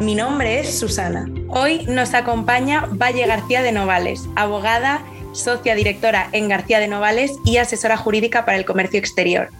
Mi 0.00 0.14
nombre 0.14 0.60
es 0.60 0.78
Susana. 0.78 1.28
Hoy 1.48 1.84
nos 1.86 2.14
acompaña 2.14 2.86
Valle 2.88 3.26
García 3.26 3.62
de 3.62 3.72
Novales, 3.72 4.28
abogada 4.36 5.04
socia 5.32 5.74
directora 5.74 6.28
en 6.32 6.48
García 6.48 6.78
de 6.78 6.88
Novales 6.88 7.32
y 7.44 7.56
asesora 7.56 7.96
jurídica 7.96 8.44
para 8.44 8.56
el 8.56 8.64
comercio 8.64 8.98
exterior. 8.98 9.50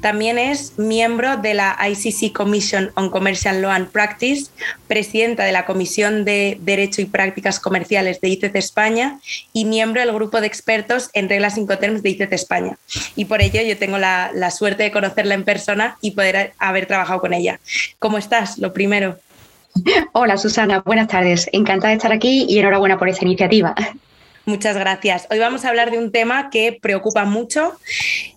También 0.00 0.38
es 0.38 0.78
miembro 0.78 1.38
de 1.38 1.54
la 1.54 1.76
ICC 1.88 2.32
Commission 2.32 2.92
on 2.94 3.10
Commercial 3.10 3.60
Law 3.60 3.70
and 3.70 3.88
Practice, 3.88 4.50
presidenta 4.86 5.44
de 5.44 5.52
la 5.52 5.64
Comisión 5.64 6.24
de 6.24 6.58
Derecho 6.60 7.00
y 7.00 7.06
Prácticas 7.06 7.58
Comerciales 7.58 8.20
de 8.20 8.28
ICC 8.28 8.54
España 8.54 9.18
y 9.52 9.64
miembro 9.64 10.00
del 10.00 10.12
grupo 10.12 10.40
de 10.40 10.46
expertos 10.46 11.10
en 11.14 11.28
reglas 11.28 11.56
Incoterms 11.56 12.02
de 12.02 12.10
ICC 12.10 12.32
España. 12.32 12.78
Y 13.16 13.24
por 13.24 13.40
ello 13.40 13.62
yo 13.62 13.78
tengo 13.78 13.98
la, 13.98 14.30
la 14.34 14.50
suerte 14.50 14.82
de 14.84 14.92
conocerla 14.92 15.34
en 15.34 15.44
persona 15.44 15.96
y 16.00 16.12
poder 16.12 16.52
haber 16.58 16.86
trabajado 16.86 17.20
con 17.20 17.32
ella. 17.32 17.60
¿Cómo 17.98 18.18
estás? 18.18 18.58
Lo 18.58 18.72
primero. 18.72 19.18
Hola 20.12 20.36
Susana, 20.36 20.80
buenas 20.80 21.08
tardes. 21.08 21.48
Encantada 21.52 21.90
de 21.90 21.96
estar 21.96 22.12
aquí 22.12 22.46
y 22.48 22.58
enhorabuena 22.58 22.98
por 22.98 23.08
esta 23.08 23.24
iniciativa. 23.24 23.74
Muchas 24.46 24.76
gracias. 24.76 25.26
Hoy 25.28 25.40
vamos 25.40 25.64
a 25.64 25.70
hablar 25.70 25.90
de 25.90 25.98
un 25.98 26.12
tema 26.12 26.50
que 26.50 26.78
preocupa 26.80 27.24
mucho 27.24 27.72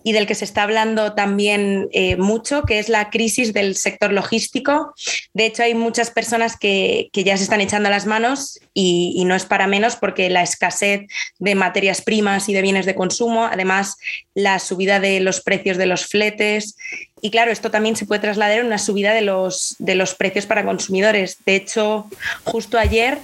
y 0.02 0.10
del 0.10 0.26
que 0.26 0.34
se 0.34 0.44
está 0.44 0.64
hablando 0.64 1.12
también 1.12 1.88
eh, 1.92 2.16
mucho, 2.16 2.64
que 2.64 2.80
es 2.80 2.88
la 2.88 3.10
crisis 3.10 3.52
del 3.52 3.76
sector 3.76 4.12
logístico. 4.12 4.92
De 5.34 5.46
hecho, 5.46 5.62
hay 5.62 5.74
muchas 5.74 6.10
personas 6.10 6.56
que, 6.56 7.10
ya 7.14 7.36
se 7.36 7.44
están 7.44 7.60
echando 7.60 7.90
las 7.90 8.06
manos 8.06 8.58
y, 8.74 9.12
y, 9.14 9.24
no 9.24 9.36
es 9.36 9.44
para 9.44 9.68
menos 9.68 9.94
porque 9.94 10.30
la 10.30 10.42
escasez 10.42 11.02
de 11.38 11.54
materias 11.54 12.02
primas 12.02 12.48
y 12.48 12.54
de 12.54 12.62
bienes 12.62 12.86
de 12.86 12.96
consumo, 12.96 13.44
además 13.44 13.96
la 14.34 14.58
subida 14.58 14.98
de 14.98 15.20
los 15.20 15.40
precios 15.42 15.76
de 15.76 15.86
los 15.86 16.06
fletes. 16.06 16.76
Y 17.22 17.30
claro, 17.30 17.52
esto 17.52 17.70
también 17.70 17.94
se 17.94 18.06
puede 18.06 18.20
trasladar 18.20 18.58
en 18.58 18.66
una 18.66 18.78
subida 18.78 19.14
de 19.14 19.20
los, 19.20 19.76
de 19.78 19.94
los 19.94 20.16
precios 20.16 20.46
para 20.46 20.64
consumidores. 20.64 21.38
De 21.46 21.54
hecho, 21.54 22.08
justo 22.42 22.78
ayer 22.78 23.18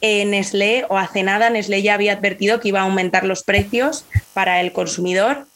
eh, 0.00 0.24
Nestlé 0.24 0.84
o 0.88 0.98
hace 0.98 1.22
nada 1.22 1.50
Nestlé 1.50 1.82
ya 1.82 1.94
había 1.94 2.12
advertido 2.12 2.60
que 2.60 2.68
iba 2.68 2.80
a 2.80 2.84
aumentar 2.84 3.24
los 3.24 3.42
precios 3.42 4.04
para 4.32 4.60
el 4.60 4.72
consumidor 4.72 5.46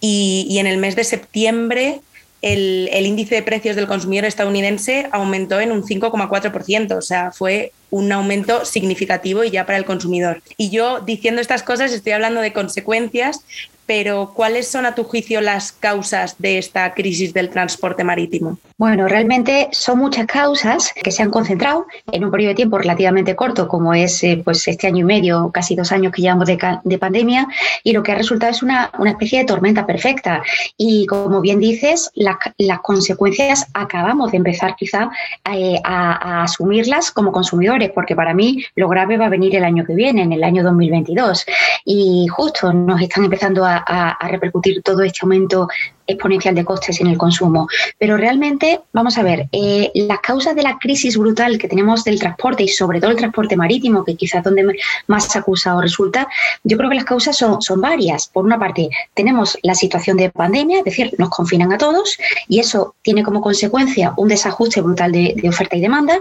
y, 0.00 0.56
en 0.58 0.66
el 0.66 0.78
mes 0.78 0.96
de 0.96 1.04
septiembre 1.04 2.00
el, 2.42 2.88
el, 2.92 3.06
índice 3.06 3.34
de 3.34 3.42
precios 3.42 3.76
del 3.76 3.86
consumidor 3.86 4.24
estadounidense 4.24 5.08
aumentó 5.12 5.60
en 5.60 5.72
un 5.72 5.82
5,4%, 5.82 6.96
o 6.96 7.02
sea, 7.02 7.32
fue 7.32 7.72
un 7.90 8.10
aumento 8.12 8.64
significativo 8.64 9.44
y 9.44 9.50
ya 9.50 9.66
para 9.66 9.76
el 9.76 9.84
consumidor. 9.84 10.42
Y 10.56 10.70
yo 10.70 11.00
diciendo 11.00 11.42
estas 11.42 11.62
cosas 11.62 11.92
estoy 11.92 12.12
hablando 12.12 12.40
de 12.40 12.54
consecuencias, 12.54 13.44
pero 13.90 14.30
¿cuáles 14.36 14.68
son 14.68 14.86
a 14.86 14.94
tu 14.94 15.02
juicio 15.02 15.40
las 15.40 15.72
causas 15.72 16.36
de 16.38 16.58
esta 16.58 16.94
crisis 16.94 17.34
del 17.34 17.50
transporte 17.50 18.04
marítimo? 18.04 18.56
Bueno, 18.78 19.08
realmente 19.08 19.68
son 19.72 19.98
muchas 19.98 20.26
causas 20.26 20.92
que 20.94 21.10
se 21.10 21.24
han 21.24 21.30
concentrado 21.30 21.86
en 22.12 22.24
un 22.24 22.30
periodo 22.30 22.50
de 22.50 22.54
tiempo 22.54 22.78
relativamente 22.78 23.34
corto, 23.34 23.66
como 23.66 23.92
es 23.92 24.22
eh, 24.22 24.40
pues 24.42 24.66
este 24.68 24.86
año 24.86 25.00
y 25.00 25.04
medio, 25.04 25.50
casi 25.52 25.74
dos 25.74 25.90
años 25.90 26.12
que 26.12 26.22
llevamos 26.22 26.46
de, 26.46 26.98
pandemia, 26.98 27.48
y 27.82 27.92
lo 27.92 28.02
que 28.02 28.12
ha 28.12 28.14
resultado 28.14 28.52
es 28.52 28.62
una, 28.62 28.92
especie 29.06 29.40
de 29.40 29.44
tormenta 29.44 29.84
perfecta. 29.84 30.40
Y 30.78 31.04
como 31.06 31.40
bien 31.40 31.58
dices, 31.58 32.10
las 32.14 32.78
consecuencias 32.78 33.66
acabamos 33.74 34.30
de 34.30 34.38
empezar 34.38 34.76
quizá 34.76 35.10
eh, 35.52 35.80
a, 35.84 36.44
asumirlas 36.44 37.10
como 37.10 37.32
consumidores, 37.32 37.90
porque 37.90 38.14
para 38.14 38.32
mí 38.34 38.64
lo 38.76 38.88
grave 38.88 39.18
va 39.18 39.26
a 39.26 39.30
venir 39.30 39.56
el 39.56 39.64
año 39.64 39.84
que 39.84 39.94
viene, 39.94 40.22
en 40.22 40.32
el 40.32 40.44
año 40.44 40.62
2022. 40.62 41.44
Y 41.84 42.28
justo 42.28 42.72
nos 42.72 43.02
están 43.02 43.24
empezando 43.24 43.66
a, 43.66 43.79
a, 43.86 44.28
repercutir 44.28 44.82
todo 44.82 45.02
este 45.02 45.20
aumento 45.22 45.68
exponencial 46.06 46.54
de 46.54 46.64
costes 46.64 47.00
en 47.00 47.06
el 47.06 47.18
consumo. 47.18 47.68
Pero 47.98 48.16
realmente, 48.16 48.80
vamos 48.92 49.18
a 49.18 49.22
ver, 49.22 49.48
eh, 49.52 49.90
las 49.94 50.20
causas 50.20 50.54
de 50.54 50.62
la 50.62 50.78
crisis 50.78 51.16
brutal 51.16 51.58
que 51.58 51.68
tenemos 51.68 52.04
del 52.04 52.18
transporte 52.18 52.64
y 52.64 52.68
sobre 52.68 53.00
todo 53.00 53.10
el 53.10 53.16
transporte 53.16 53.56
marítimo, 53.56 54.04
que 54.04 54.16
quizás 54.16 54.42
donde 54.42 54.74
más 55.06 55.34
acusado 55.36 55.80
resulta, 55.80 56.28
yo 56.64 56.76
creo 56.76 56.90
que 56.90 56.96
las 56.96 57.04
causas 57.04 57.36
son, 57.36 57.58
varias. 57.80 58.28
Por 58.28 58.44
una 58.44 58.58
parte, 58.58 58.90
tenemos 59.14 59.56
la 59.62 59.74
situación 59.74 60.16
de 60.16 60.30
pandemia, 60.30 60.78
es 60.78 60.84
decir, 60.84 61.14
nos 61.18 61.30
confinan 61.30 61.72
a 61.72 61.78
todos 61.78 62.18
y 62.48 62.58
eso 62.58 62.94
tiene 63.02 63.22
como 63.22 63.40
consecuencia 63.40 64.12
un 64.16 64.28
desajuste 64.28 64.80
brutal 64.80 65.12
de, 65.12 65.40
oferta 65.48 65.76
y 65.76 65.80
demanda. 65.80 66.20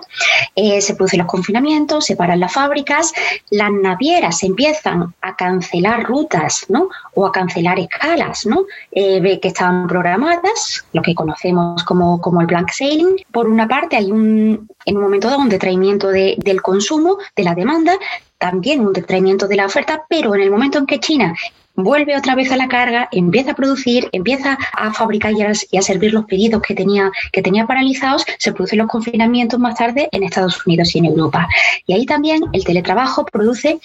Eh, 0.55 0.81
se 0.81 0.95
producen 0.95 1.19
los 1.19 1.27
confinamientos, 1.27 2.05
se 2.05 2.15
paran 2.15 2.39
las 2.39 2.53
fábricas, 2.53 3.11
las 3.49 3.71
navieras 3.71 4.43
empiezan 4.43 5.13
a 5.21 5.35
cancelar 5.35 6.03
rutas 6.03 6.65
¿no? 6.69 6.89
o 7.13 7.25
a 7.25 7.31
cancelar 7.31 7.79
escalas 7.79 8.45
¿no? 8.45 8.65
Eh, 8.91 9.39
que 9.39 9.47
estaban 9.49 9.78
programadas, 9.87 10.85
lo 10.93 11.01
que 11.01 11.15
conocemos 11.15 11.83
como, 11.83 12.19
como 12.21 12.41
el 12.41 12.47
blank 12.47 12.71
sailing. 12.71 13.15
Por 13.31 13.47
una 13.47 13.67
parte, 13.67 13.95
hay 13.95 14.11
un, 14.11 14.67
en 14.85 14.97
un 14.97 15.03
momento 15.03 15.29
dado 15.29 15.41
un 15.41 15.49
detraimiento 15.49 16.09
del 16.09 16.61
consumo, 16.61 17.17
de 17.35 17.43
la 17.43 17.55
demanda, 17.55 17.93
también 18.37 18.81
un 18.81 18.93
detraimiento 18.93 19.47
de 19.47 19.55
la 19.55 19.65
oferta, 19.65 20.03
pero 20.09 20.33
en 20.35 20.41
el 20.41 20.51
momento 20.51 20.77
en 20.77 20.85
que 20.85 20.99
China 20.99 21.33
vuelve 21.75 22.17
otra 22.17 22.35
vez 22.35 22.51
a 22.51 22.57
la 22.57 22.67
carga, 22.67 23.07
empieza 23.11 23.51
a 23.51 23.55
producir, 23.55 24.09
empieza 24.11 24.57
a 24.73 24.93
fabricar 24.93 25.33
y 25.33 25.43
a, 25.43 25.51
y 25.71 25.77
a, 25.77 25.81
servir 25.81 26.13
los 26.13 26.25
pedidos 26.25 26.61
que 26.61 26.75
tenía, 26.75 27.11
que 27.31 27.41
tenía 27.41 27.65
paralizados, 27.65 28.25
se 28.37 28.51
producen 28.51 28.79
los 28.79 28.87
confinamientos 28.87 29.59
más 29.59 29.75
tarde 29.75 30.09
en 30.11 30.23
Estados 30.23 30.65
Unidos 30.65 30.93
y 30.95 30.99
en 30.99 31.05
Europa. 31.05 31.47
Y 31.85 31.93
ahí 31.93 32.05
también 32.05 32.41
el 32.53 32.63
teletrabajo 32.63 33.25
produce 33.25 33.79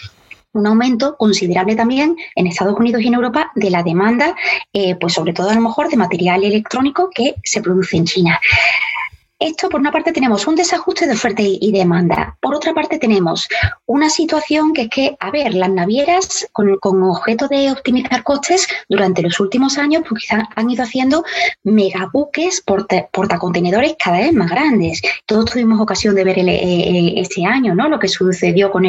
un 0.55 0.67
aumento 0.67 1.17
considerable 1.17 1.77
también 1.77 2.17
en 2.35 2.47
Estados 2.47 2.79
Unidos 2.79 3.03
y 3.03 3.09
en 3.09 3.15
Europa 3.15 3.51
de 3.55 3.71
la 3.71 3.83
demanda, 3.83 4.35
eh, 4.73 4.97
pues 4.97 5.13
sobre 5.13 5.33
todo 5.33 5.51
a 5.51 5.55
lo 5.55 5.61
mejor 5.61 5.89
de 5.89 5.97
material 5.97 6.45
electrónico 6.45 7.11
que 7.15 7.35
se 7.43 7.61
produce 7.61 7.97
en 7.97 8.05
China. 8.05 8.41
Esto, 9.41 9.69
por 9.69 9.81
una 9.81 9.91
parte, 9.91 10.13
tenemos 10.13 10.47
un 10.47 10.55
desajuste 10.55 11.07
de 11.07 11.15
oferta 11.15 11.43
y 11.45 11.73
demanda. 11.73 12.39
Por 12.41 12.55
otra 12.55 12.73
parte, 12.73 12.99
tenemos 12.99 13.49
una 13.85 14.09
situación 14.09 14.73
que 14.73 14.83
es 14.83 14.89
que, 14.89 15.17
a 15.19 15.31
ver, 15.33 15.55
las 15.55 15.71
navieras, 15.71 16.47
con, 16.53 16.79
objeto 17.03 17.49
de 17.49 17.73
optimizar 17.73 18.23
costes, 18.23 18.69
durante 18.89 19.23
los 19.23 19.41
últimos 19.41 19.77
años, 19.77 20.05
pues 20.09 20.23
quizás 20.23 20.45
han 20.55 20.71
ido 20.71 20.85
haciendo 20.85 21.25
megabuques 21.65 22.61
porta, 22.61 23.09
portacontenedores 23.13 23.97
cada 24.03 24.19
vez 24.19 24.33
más 24.33 24.51
grandes. 24.51 25.03
Todos 25.27 25.51
tuvimos 25.51 25.81
ocasión 25.81 26.15
de 26.15 26.25
ver 26.25 26.39
este 26.39 27.45
año, 27.45 27.75
¿no? 27.75 27.89
Lo 27.89 27.99
que 27.99 28.09
sucedió 28.09 28.71
con, 28.71 28.85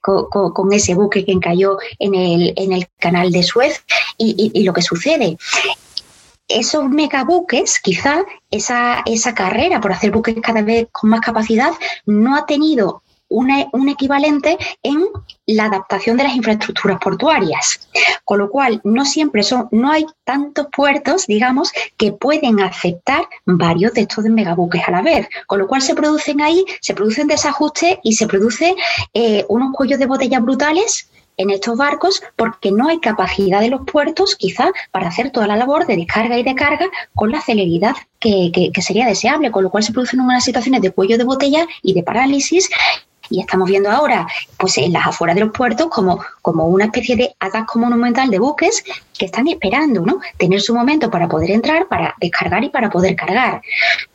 con, 0.00 0.72
ese 0.72 0.94
buque 0.94 1.24
que 1.24 1.32
encalló 1.32 1.78
en 1.98 2.14
el, 2.14 2.52
en 2.56 2.72
el 2.72 2.86
canal 2.98 3.32
de 3.32 3.42
Suez 3.42 3.84
y, 4.16 4.52
y 4.54 4.62
lo 4.62 4.72
que 4.72 4.82
sucede 4.82 5.36
esos 6.50 6.88
megabuques, 6.88 7.80
quizá 7.80 8.24
esa, 8.50 9.02
esa 9.06 9.34
carrera 9.34 9.80
por 9.80 9.92
hacer 9.92 10.10
buques 10.10 10.34
cada 10.42 10.62
vez 10.62 10.88
con 10.92 11.10
más 11.10 11.20
capacidad, 11.20 11.72
no 12.06 12.36
ha 12.36 12.44
tenido 12.44 13.02
un 13.30 13.88
equivalente 13.88 14.58
en 14.82 15.04
la 15.46 15.66
adaptación 15.66 16.16
de 16.16 16.24
las 16.24 16.34
infraestructuras 16.34 16.98
portuarias. 16.98 17.88
Con 18.24 18.38
lo 18.38 18.50
cual, 18.50 18.80
no 18.82 19.04
siempre 19.04 19.42
son, 19.42 19.68
no 19.70 19.90
hay 19.90 20.04
tantos 20.24 20.66
puertos, 20.74 21.26
digamos, 21.26 21.72
que 21.96 22.12
pueden 22.12 22.60
aceptar 22.60 23.22
varios 23.46 23.94
de 23.94 24.02
estos 24.02 24.24
megabuques 24.24 24.82
a 24.86 24.90
la 24.90 25.02
vez. 25.02 25.28
Con 25.46 25.60
lo 25.60 25.68
cual 25.68 25.80
se 25.80 25.94
producen 25.94 26.40
ahí, 26.40 26.64
se 26.80 26.94
producen 26.94 27.28
desajustes 27.28 27.98
y 28.02 28.14
se 28.14 28.26
producen 28.26 28.74
eh, 29.14 29.44
unos 29.48 29.72
cuellos 29.74 30.00
de 30.00 30.06
botella 30.06 30.40
brutales 30.40 31.09
en 31.40 31.50
estos 31.50 31.76
barcos 31.76 32.22
porque 32.36 32.70
no 32.70 32.88
hay 32.88 32.98
capacidad 32.98 33.60
de 33.60 33.70
los 33.70 33.82
puertos 33.86 34.36
quizá 34.36 34.70
para 34.90 35.08
hacer 35.08 35.30
toda 35.30 35.46
la 35.46 35.56
labor 35.56 35.86
de 35.86 35.96
descarga 35.96 36.38
y 36.38 36.42
de 36.42 36.54
carga 36.54 36.86
con 37.14 37.30
la 37.30 37.40
celeridad 37.40 37.96
que, 38.18 38.70
sería 38.80 39.06
deseable, 39.06 39.50
con 39.50 39.64
lo 39.64 39.70
cual 39.70 39.82
se 39.82 39.92
producen 39.92 40.20
unas 40.20 40.44
situaciones 40.44 40.82
de 40.82 40.90
cuello 40.90 41.16
de 41.16 41.24
botella 41.24 41.66
y 41.82 41.94
de 41.94 42.02
parálisis 42.02 42.68
y 43.30 43.40
estamos 43.40 43.68
viendo 43.68 43.90
ahora, 43.90 44.26
pues 44.58 44.76
en 44.78 44.92
las 44.92 45.06
afueras 45.06 45.36
de 45.36 45.42
los 45.42 45.52
puertos, 45.52 45.86
como, 45.88 46.22
como 46.42 46.66
una 46.66 46.86
especie 46.86 47.16
de 47.16 47.34
atasco 47.38 47.78
monumental 47.78 48.28
de 48.28 48.38
buques 48.38 48.84
que 49.16 49.26
están 49.26 49.46
esperando 49.48 50.04
¿no? 50.04 50.20
tener 50.36 50.60
su 50.60 50.74
momento 50.74 51.10
para 51.10 51.28
poder 51.28 51.52
entrar, 51.52 51.86
para 51.86 52.14
descargar 52.20 52.64
y 52.64 52.70
para 52.70 52.90
poder 52.90 53.14
cargar. 53.14 53.62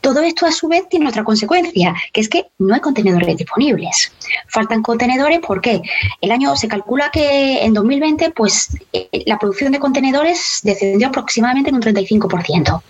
Todo 0.01 0.21
esto 0.21 0.45
a 0.45 0.51
su 0.51 0.67
vez 0.67 0.87
tiene 0.89 1.07
otra 1.07 1.23
consecuencia, 1.23 1.95
que 2.11 2.21
es 2.21 2.29
que 2.29 2.47
no 2.59 2.75
hay 2.75 2.81
contenedores 2.81 3.37
disponibles. 3.37 4.11
Faltan 4.47 4.81
contenedores 4.81 5.39
porque 5.45 5.81
el 6.21 6.31
año 6.31 6.55
se 6.55 6.67
calcula 6.67 7.09
que 7.11 7.63
en 7.63 7.73
2020 7.73 8.31
pues, 8.31 8.77
eh, 8.91 9.23
la 9.25 9.39
producción 9.39 9.71
de 9.71 9.79
contenedores 9.79 10.59
descendió 10.63 11.07
aproximadamente 11.07 11.69
en 11.69 11.75
un 11.75 11.81
35%. 11.81 12.81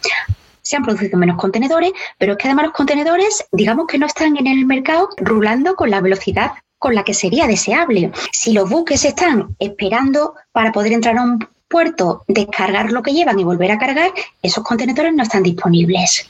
Se 0.65 0.75
han 0.75 0.83
producido 0.83 1.17
menos 1.17 1.37
contenedores, 1.37 1.93
pero 2.17 2.33
es 2.33 2.37
que 2.37 2.47
además 2.47 2.65
los 2.65 2.73
contenedores, 2.73 3.45
digamos 3.51 3.87
que 3.87 3.97
no 3.97 4.07
están 4.07 4.35
en 4.35 4.47
el 4.47 4.65
mercado 4.65 5.09
rulando 5.17 5.75
con 5.75 5.89
la 5.91 6.01
velocidad 6.01 6.51
con 6.77 6.95
la 6.95 7.03
que 7.03 7.13
sería 7.13 7.47
deseable. 7.47 8.11
Si 8.31 8.51
los 8.51 8.69
buques 8.69 9.05
están 9.05 9.55
esperando 9.59 10.33
para 10.51 10.71
poder 10.71 10.91
entrar 10.91 11.17
a 11.17 11.23
un 11.23 11.47
puerto, 11.67 12.23
descargar 12.27 12.91
lo 12.91 13.01
que 13.01 13.13
llevan 13.13 13.39
y 13.39 13.43
volver 13.43 13.71
a 13.71 13.77
cargar, 13.77 14.11
esos 14.41 14.63
contenedores 14.63 15.13
no 15.13 15.23
están 15.23 15.43
disponibles. 15.43 16.29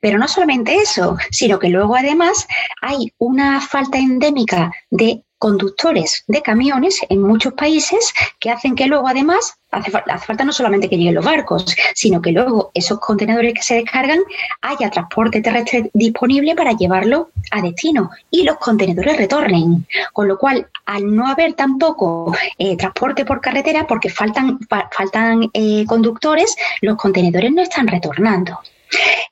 Pero 0.00 0.18
no 0.18 0.28
solamente 0.28 0.76
eso, 0.76 1.16
sino 1.30 1.58
que 1.58 1.68
luego 1.68 1.96
además 1.96 2.46
hay 2.80 3.12
una 3.18 3.60
falta 3.60 3.98
endémica 3.98 4.72
de 4.90 5.22
conductores 5.42 6.22
de 6.28 6.40
camiones 6.40 7.00
en 7.08 7.20
muchos 7.20 7.54
países 7.54 8.14
que 8.38 8.48
hacen 8.48 8.76
que 8.76 8.86
luego 8.86 9.08
además 9.08 9.58
hace, 9.72 9.90
falta 9.90 10.44
no 10.44 10.52
solamente 10.52 10.88
que 10.88 10.96
lleguen 10.96 11.16
los 11.16 11.24
barcos, 11.24 11.66
sino 11.96 12.22
que 12.22 12.30
luego 12.30 12.70
esos 12.74 13.00
contenedores 13.00 13.52
que 13.52 13.62
se 13.62 13.74
descargan 13.74 14.20
haya 14.60 14.88
transporte 14.88 15.42
terrestre 15.42 15.90
disponible 15.94 16.54
para 16.54 16.74
llevarlo 16.74 17.30
a 17.50 17.60
destino 17.60 18.10
y 18.30 18.44
los 18.44 18.56
contenedores 18.58 19.16
retornen. 19.16 19.84
Con 20.12 20.28
lo 20.28 20.38
cual, 20.38 20.68
al 20.86 21.12
no 21.12 21.26
haber 21.26 21.54
tampoco 21.54 22.32
eh, 22.56 22.76
transporte 22.76 23.24
por 23.24 23.40
carretera, 23.40 23.84
porque 23.88 24.10
faltan, 24.10 24.60
faltan 24.96 25.50
eh, 25.54 25.84
conductores, 25.88 26.54
los 26.82 26.96
contenedores 26.96 27.50
no 27.50 27.62
están 27.62 27.88
retornando. 27.88 28.60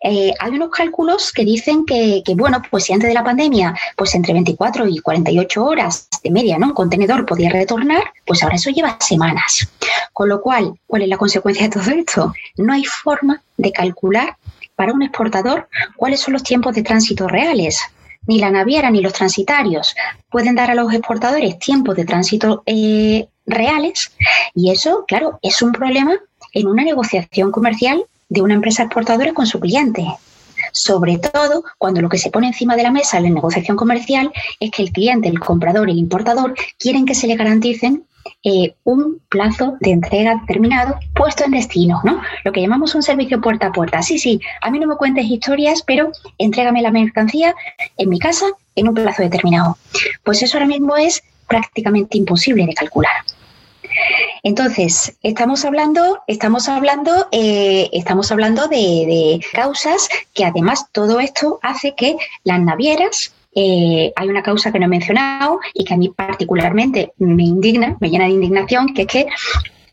Eh, 0.03 0.33
hay 0.39 0.51
unos 0.53 0.71
cálculos 0.71 1.33
que 1.33 1.45
dicen 1.45 1.85
que, 1.85 2.23
bueno, 2.37 2.63
pues 2.71 2.85
si 2.85 2.93
antes 2.93 3.09
de 3.09 3.15
la 3.15 3.25
pandemia, 3.25 3.75
pues 3.97 4.15
entre 4.15 4.33
24 4.33 4.87
y 4.89 4.99
48 4.99 5.65
horas 5.65 6.09
de 6.23 6.31
media, 6.31 6.59
¿no? 6.59 6.69
Un 6.69 6.75
contenedor 6.75 7.27
podía 7.27 7.51
retornar, 7.51 8.13
pues 8.27 8.43
ahora 8.43 8.57
eso 8.57 8.71
lleva 8.71 8.97
semanas. 9.01 9.69
Con 10.13 10.29
lo 10.29 10.41
cual, 10.41 10.75
¿cuál 10.87 11.03
es 11.03 11.09
la 11.09 11.19
consecuencia 11.19 11.69
de 11.69 11.71
todo 11.71 11.91
esto? 11.91 12.33
No 12.57 12.73
hay 12.73 12.85
forma 12.85 13.43
de 13.57 13.73
calcular 13.73 14.37
para 14.75 14.93
un 14.93 15.03
exportador 15.03 15.69
cuáles 15.97 16.21
son 16.21 16.33
los 16.33 16.43
tiempos 16.43 16.75
de 16.75 16.83
tránsito 16.83 17.29
reales. 17.29 17.81
Ni 18.27 18.39
la 18.39 18.51
naviera 18.51 18.91
ni 18.91 19.01
los 19.01 19.13
transitarios 19.13 19.95
pueden 20.31 20.55
dar 20.55 20.71
a 20.71 20.75
los 20.75 20.93
exportadores 20.93 21.59
tiempos 21.59 21.97
de 21.97 22.05
tránsito 22.05 22.63
eh, 22.67 23.29
reales 23.47 24.13
y 24.55 24.71
eso, 24.71 25.05
claro, 25.07 25.39
es 25.43 25.61
un 25.63 25.73
problema 25.73 26.17
en 26.53 26.67
una 26.67 26.85
negociación 26.85 27.51
comercial 27.51 28.05
de 28.31 28.41
una 28.41 28.55
empresa 28.55 28.85
exportadora 28.85 29.35
con 29.35 29.47
su 29.47 29.61
cliente. 29.61 30.07
Sobre 30.73 31.19
todo 31.19 31.65
cuando 31.77 32.01
lo 32.01 32.09
que 32.09 32.19
se 32.19 32.31
pone 32.31 32.47
encima 32.47 32.77
de 32.77 32.85
la 32.85 32.91
mesa 32.91 33.19
en 33.19 33.25
la 33.25 33.31
negociación 33.31 33.77
comercial 33.77 34.33
es 34.59 34.71
que 34.71 34.83
el 34.83 34.93
cliente, 34.93 35.29
el 35.29 35.41
comprador 35.41 35.89
y 35.89 35.93
el 35.93 35.99
importador 35.99 36.55
quieren 36.79 37.05
que 37.05 37.15
se 37.15 37.27
le 37.27 37.37
garanticen 37.37 38.05
eh, 38.45 38.75
un 38.85 39.21
plazo 39.29 39.77
de 39.81 39.91
entrega 39.91 40.37
determinado 40.37 40.99
puesto 41.15 41.45
en 41.45 41.53
destino, 41.53 42.01
¿no? 42.05 42.21
Lo 42.45 42.53
que 42.53 42.61
llamamos 42.61 42.95
un 42.95 43.03
servicio 43.03 43.41
puerta 43.41 43.69
a 43.69 43.73
puerta. 43.73 44.03
Sí, 44.03 44.19
sí, 44.19 44.41
a 44.63 44.71
mí 44.71 44.79
no 44.79 44.87
me 44.87 44.97
cuentes 44.97 45.25
historias, 45.25 45.83
pero 45.87 46.13
entrégame 46.39 46.83
la 46.83 46.91
mercancía 46.91 47.55
en 47.97 48.09
mi 48.09 48.19
casa 48.19 48.47
en 48.77 48.89
un 48.89 48.95
plazo 48.95 49.23
determinado. 49.23 49.77
Pues 50.23 50.43
eso 50.43 50.57
ahora 50.57 50.67
mismo 50.67 50.97
es 50.97 51.23
prácticamente 51.49 52.19
imposible 52.19 52.67
de 52.67 52.75
calcular. 52.75 53.13
Entonces, 54.43 55.19
estamos 55.23 55.65
hablando, 55.65 56.23
estamos 56.27 56.69
hablando, 56.69 57.29
eh, 57.33 57.89
estamos 57.93 58.33
hablando 58.33 58.69
de, 58.69 59.41
causas 59.53 60.09
que 60.35 60.45
además 60.45 60.87
todo 60.93 61.21
esto 61.21 61.59
hace 61.63 61.95
que 61.95 62.17
las 62.45 62.61
navieras 62.61 63.35
eh, 63.55 64.13
hay 64.15 64.29
una 64.29 64.43
causa 64.43 64.71
que 64.71 64.79
no 64.79 64.87
he 64.87 64.89
mencionado 64.89 65.59
y 65.75 65.85
que 65.85 65.95
a 65.95 65.97
mí 65.97 66.09
particularmente 66.09 67.13
me 67.19 67.43
indigna, 67.43 67.97
me 68.01 68.09
llena 68.09 68.25
de 68.25 68.31
indignación, 68.31 68.95
que 68.95 69.03
es 69.03 69.09
que 69.09 69.27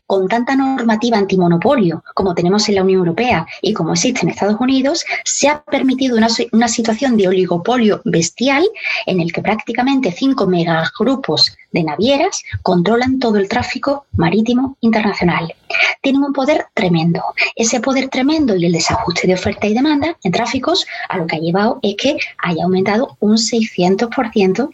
con 0.08 0.26
tanta 0.26 0.56
normativa 0.56 1.18
antimonopolio 1.18 2.02
como 2.14 2.34
tenemos 2.34 2.66
en 2.68 2.76
la 2.76 2.82
Unión 2.82 3.00
Europea 3.00 3.46
y 3.60 3.74
como 3.74 3.92
existe 3.92 4.22
en 4.22 4.30
Estados 4.30 4.58
Unidos, 4.58 5.04
se 5.22 5.48
ha 5.48 5.62
permitido 5.62 6.16
una, 6.16 6.68
situación 6.68 7.18
de 7.18 7.28
oligopolio 7.28 8.00
bestial 8.06 8.66
en 9.04 9.20
el 9.20 9.30
que 9.34 9.42
prácticamente 9.42 10.10
cinco 10.10 10.46
megagrupos 10.46 11.54
de 11.72 11.84
navieras 11.84 12.42
controlan 12.62 13.18
todo 13.18 13.36
el 13.36 13.50
tráfico 13.50 14.06
marítimo 14.16 14.78
internacional. 14.80 15.54
Tienen 16.00 16.24
un 16.24 16.32
poder 16.32 16.68
tremendo. 16.72 17.22
Ese 17.54 17.80
poder 17.80 18.08
tremendo 18.08 18.56
y 18.56 18.64
el 18.64 18.72
desajuste 18.72 19.26
de 19.26 19.34
oferta 19.34 19.66
y 19.66 19.74
demanda 19.74 20.16
en 20.24 20.32
tráficos 20.32 20.86
a 21.10 21.18
lo 21.18 21.26
que 21.26 21.36
ha 21.36 21.40
llevado 21.40 21.80
es 21.82 21.96
que 21.96 22.16
haya 22.38 22.64
aumentado 22.64 23.18
un 23.20 23.36
600% 23.36 24.70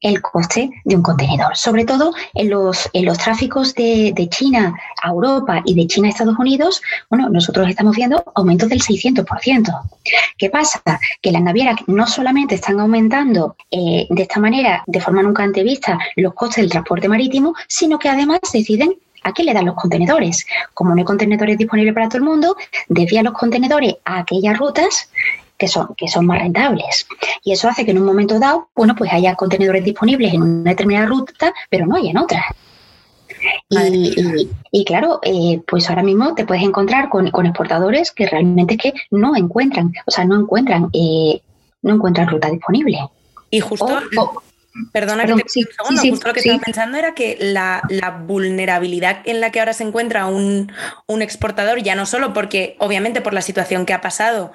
el 0.00 0.22
coste 0.22 0.70
de 0.84 0.96
un 0.96 1.02
contenedor, 1.02 1.56
sobre 1.56 1.84
todo 1.84 2.12
en 2.34 2.50
los, 2.50 2.88
en 2.92 3.04
los 3.04 3.18
tráficos 3.18 3.74
de, 3.74 4.28
China 4.30 4.74
a 5.02 5.08
Europa 5.08 5.62
y 5.64 5.74
de 5.74 5.86
China 5.86 6.08
a 6.08 6.10
Estados 6.10 6.38
Unidos, 6.38 6.82
bueno, 7.08 7.28
nosotros 7.28 7.68
estamos 7.68 7.96
viendo 7.96 8.22
aumentos 8.34 8.68
del 8.68 8.80
600%. 8.80 9.80
¿Qué 10.36 10.50
pasa? 10.50 10.82
Que 11.22 11.32
las 11.32 11.42
navieras 11.42 11.76
no 11.86 12.06
solamente 12.06 12.54
están 12.54 12.78
aumentando 12.80 13.56
eh, 13.70 14.06
de 14.10 14.22
esta 14.22 14.40
manera, 14.40 14.84
de 14.86 15.00
forma 15.00 15.22
nunca 15.22 15.42
antevista, 15.42 15.98
los 16.16 16.34
costes 16.34 16.62
del 16.62 16.70
transporte 16.70 17.08
marítimo, 17.08 17.54
sino 17.66 17.98
que 17.98 18.08
además 18.08 18.40
deciden 18.52 18.94
¿A 19.24 19.32
quién 19.32 19.46
le 19.46 19.52
dan 19.52 19.66
los 19.66 19.74
contenedores? 19.74 20.46
Como 20.74 20.90
no 20.90 20.98
hay 20.98 21.04
contenedores 21.04 21.58
disponibles 21.58 21.92
para 21.92 22.08
todo 22.08 22.18
el 22.18 22.24
mundo, 22.24 22.56
desvían 22.88 23.24
los 23.24 23.34
contenedores 23.34 23.96
a 24.04 24.20
aquellas 24.20 24.56
rutas 24.56 25.10
que 25.58 25.68
son, 25.68 25.94
que 25.96 26.08
son 26.08 26.24
más 26.24 26.40
rentables. 26.40 27.06
Y 27.42 27.52
eso 27.52 27.68
hace 27.68 27.84
que 27.84 27.90
en 27.90 27.98
un 27.98 28.06
momento 28.06 28.38
dado, 28.38 28.70
bueno, 28.74 28.94
pues 28.96 29.12
haya 29.12 29.34
contenedores 29.34 29.84
disponibles 29.84 30.32
en 30.32 30.42
una 30.42 30.70
determinada 30.70 31.06
ruta, 31.06 31.52
pero 31.68 31.86
no 31.86 31.96
hay 31.96 32.08
en 32.08 32.18
otra. 32.18 32.44
Y, 34.70 34.84
claro, 34.84 35.20
eh, 35.22 35.60
pues 35.66 35.88
ahora 35.90 36.02
mismo 36.02 36.34
te 36.34 36.44
puedes 36.44 36.62
encontrar 36.62 37.08
con, 37.08 37.26
exportadores 37.26 38.12
que 38.12 38.26
realmente 38.26 38.76
que 38.76 38.92
no 39.10 39.36
encuentran, 39.36 39.92
o 40.06 40.10
sea, 40.10 40.24
no 40.24 40.40
encuentran, 40.40 40.88
eh, 40.92 41.40
no 41.82 41.94
encuentran 41.94 42.28
ruta 42.28 42.50
disponible. 42.50 42.98
Y 43.50 43.60
justo, 43.60 43.86
perdona 44.92 45.24
que 45.24 45.34
te 45.34 45.48
sí, 45.48 45.60
un 45.60 45.96
segundo, 45.96 46.02
justo 46.10 46.28
lo 46.28 46.34
que 46.34 46.40
estaba 46.40 46.58
pensando 46.58 46.98
era 46.98 47.14
que 47.14 47.36
la, 47.40 47.82
vulnerabilidad 48.26 49.20
en 49.24 49.40
la 49.40 49.50
que 49.50 49.60
ahora 49.60 49.72
se 49.72 49.84
encuentra 49.84 50.26
un, 50.26 50.72
un 51.06 51.22
exportador, 51.22 51.82
ya 51.82 51.94
no 51.94 52.06
solo 52.06 52.32
porque, 52.32 52.76
obviamente, 52.78 53.20
por 53.20 53.34
la 53.34 53.42
situación 53.42 53.86
que 53.86 53.92
ha 53.92 54.00
pasado, 54.00 54.52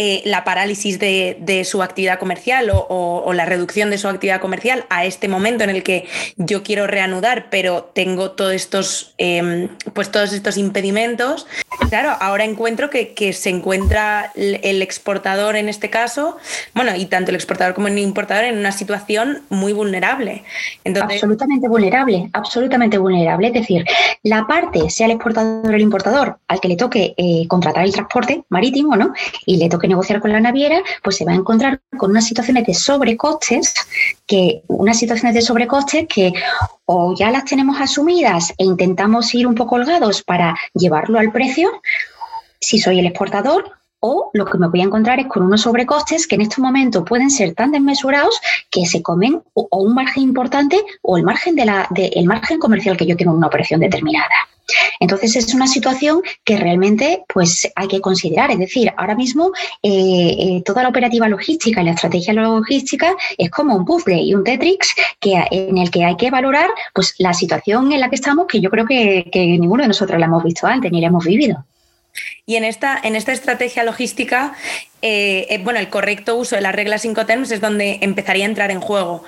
eh, 0.00 0.22
la 0.24 0.44
parálisis 0.44 1.00
de, 1.00 1.64
su 1.64 1.82
actividad 1.82 2.20
comercial 2.20 2.70
o, 2.72 3.32
la 3.34 3.44
reducción 3.44 3.90
de 3.90 3.98
su 3.98 4.06
actividad 4.06 4.40
comercial 4.40 4.84
a 4.90 5.04
este 5.04 5.26
momento 5.26 5.64
en 5.64 5.70
el 5.70 5.82
que 5.82 6.06
yo 6.36 6.62
quiero 6.62 6.86
reanudar, 6.86 7.48
pero 7.50 7.90
tengo 7.94 8.30
todos 8.30 8.52
estos, 8.52 9.14
em, 9.18 9.68
pues 9.94 10.12
todos 10.12 10.32
estos 10.32 10.56
impedimentos. 10.56 11.48
Claro, 11.88 12.12
ahora 12.20 12.44
encuentro 12.44 12.90
que, 12.90 13.32
se 13.32 13.50
encuentra 13.50 14.30
el 14.36 14.82
exportador 14.82 15.56
en 15.56 15.68
este 15.68 15.90
caso, 15.90 16.36
bueno, 16.74 16.94
y 16.94 17.06
tanto 17.06 17.30
el 17.32 17.34
exportador 17.34 17.74
como 17.74 17.88
el 17.88 17.98
importador 17.98 18.44
en 18.44 18.56
una 18.56 18.70
situación 18.70 19.42
muy 19.48 19.72
vulnerable. 19.72 20.44
absolutamente 20.84 21.68
vulnerable, 21.68 22.30
absolutamente 22.34 22.98
vulnerable. 22.98 23.48
Es 23.48 23.54
decir, 23.54 23.84
la 24.22 24.46
parte, 24.46 24.90
sea 24.90 25.06
el 25.06 25.12
exportador 25.12 25.72
o 25.72 25.74
el 25.74 25.82
importador, 25.82 26.38
al 26.46 26.60
que 26.60 26.68
le 26.68 26.76
toque 26.76 27.14
eh, 27.16 27.48
contratar 27.48 27.84
el 27.84 27.92
transporte 27.92 28.44
marítimo, 28.48 28.94
¿no? 28.94 29.12
Y 29.44 29.56
le 29.56 29.68
toque 29.68 29.87
negociar 29.88 30.20
con 30.20 30.32
la 30.32 30.40
naviera, 30.40 30.82
pues 31.02 31.16
se 31.16 31.24
va 31.24 31.32
a 31.32 31.36
encontrar 31.36 31.80
con 31.96 32.10
unas 32.10 32.26
situaciones 32.26 32.66
de 32.66 32.74
sobrecostes, 32.74 33.74
que 34.26 34.62
unas 34.68 34.98
situaciones 34.98 35.34
de 35.34 35.42
sobrecostes 35.42 36.06
que 36.08 36.32
o 36.84 37.14
ya 37.16 37.30
las 37.30 37.44
tenemos 37.44 37.80
asumidas 37.80 38.52
e 38.58 38.64
intentamos 38.64 39.34
ir 39.34 39.46
un 39.46 39.54
poco 39.54 39.76
holgados 39.76 40.22
para 40.22 40.54
llevarlo 40.74 41.18
al 41.18 41.32
precio, 41.32 41.70
si 42.60 42.78
soy 42.78 42.98
el 42.98 43.06
exportador, 43.06 43.78
o 44.00 44.30
lo 44.32 44.44
que 44.44 44.58
me 44.58 44.68
voy 44.68 44.80
a 44.80 44.84
encontrar 44.84 45.18
es 45.18 45.26
con 45.26 45.42
unos 45.42 45.62
sobrecostes 45.62 46.26
que 46.26 46.36
en 46.36 46.42
este 46.42 46.60
momento 46.60 47.04
pueden 47.04 47.30
ser 47.30 47.54
tan 47.54 47.72
desmesurados 47.72 48.40
que 48.70 48.86
se 48.86 49.02
comen 49.02 49.42
o, 49.54 49.68
un 49.72 49.94
margen 49.94 50.22
importante 50.22 50.80
o 51.02 51.16
el 51.16 51.24
margen 51.24 51.56
de 51.56 51.64
la 51.64 51.86
de, 51.90 52.06
el 52.14 52.26
margen 52.26 52.58
comercial 52.58 52.96
que 52.96 53.06
yo 53.06 53.16
tengo 53.16 53.32
en 53.32 53.38
una 53.38 53.48
operación 53.48 53.80
determinada. 53.80 54.34
Entonces 55.00 55.36
es 55.36 55.54
una 55.54 55.66
situación 55.66 56.22
que 56.44 56.56
realmente 56.56 57.24
pues 57.32 57.70
hay 57.74 57.88
que 57.88 58.00
considerar. 58.00 58.50
Es 58.50 58.58
decir, 58.58 58.92
ahora 58.96 59.14
mismo 59.14 59.52
eh, 59.82 60.36
eh, 60.38 60.62
toda 60.64 60.82
la 60.82 60.88
operativa 60.88 61.28
logística 61.28 61.80
y 61.80 61.84
la 61.84 61.92
estrategia 61.92 62.34
logística 62.34 63.14
es 63.36 63.50
como 63.50 63.76
un 63.76 63.84
puzzle 63.84 64.20
y 64.20 64.34
un 64.34 64.44
Tetrix 64.44 64.94
que, 65.20 65.42
en 65.50 65.78
el 65.78 65.90
que 65.90 66.04
hay 66.04 66.16
que 66.16 66.30
valorar 66.30 66.70
pues 66.94 67.14
la 67.18 67.34
situación 67.34 67.92
en 67.92 68.00
la 68.00 68.08
que 68.08 68.16
estamos, 68.16 68.46
que 68.46 68.60
yo 68.60 68.70
creo 68.70 68.86
que, 68.86 69.28
que 69.32 69.40
ninguno 69.58 69.82
de 69.82 69.88
nosotros 69.88 70.18
la 70.18 70.26
hemos 70.26 70.44
visto 70.44 70.66
antes 70.66 70.90
ni 70.92 71.00
la 71.00 71.08
hemos 71.08 71.24
vivido. 71.24 71.64
Y 72.48 72.56
en 72.56 72.64
esta, 72.64 72.98
en 73.02 73.14
esta 73.14 73.32
estrategia 73.32 73.84
logística, 73.84 74.54
eh, 75.02 75.46
eh, 75.50 75.60
bueno, 75.62 75.78
el 75.78 75.90
correcto 75.90 76.34
uso 76.34 76.56
de 76.56 76.62
las 76.62 76.74
reglas 76.74 77.04
Incoterms 77.04 77.50
es 77.50 77.60
donde 77.60 77.98
empezaría 78.00 78.46
a 78.46 78.48
entrar 78.48 78.70
en 78.70 78.80
juego. 78.80 79.22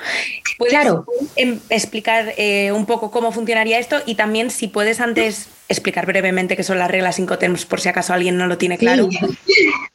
¿Puedes 0.57 0.73
claro. 0.73 1.05
Em, 1.37 1.61
explicar 1.69 2.33
eh, 2.39 2.73
un 2.73 2.87
poco 2.87 3.11
cómo 3.11 3.31
funcionaría 3.31 3.79
esto? 3.79 3.99
Y 4.07 4.15
también, 4.15 4.51
si 4.51 4.69
puedes 4.69 5.03
antes 5.03 5.51
explicar 5.69 6.05
brevemente 6.05 6.57
qué 6.57 6.65
son 6.65 6.79
las 6.79 6.91
reglas 6.91 7.21
Incoterms, 7.21 7.65
por 7.65 7.81
si 7.81 7.89
acaso 7.89 8.13
alguien 8.13 8.37
no 8.37 8.49
lo 8.49 8.59
tiene 8.59 8.77
claro. 8.77 9.09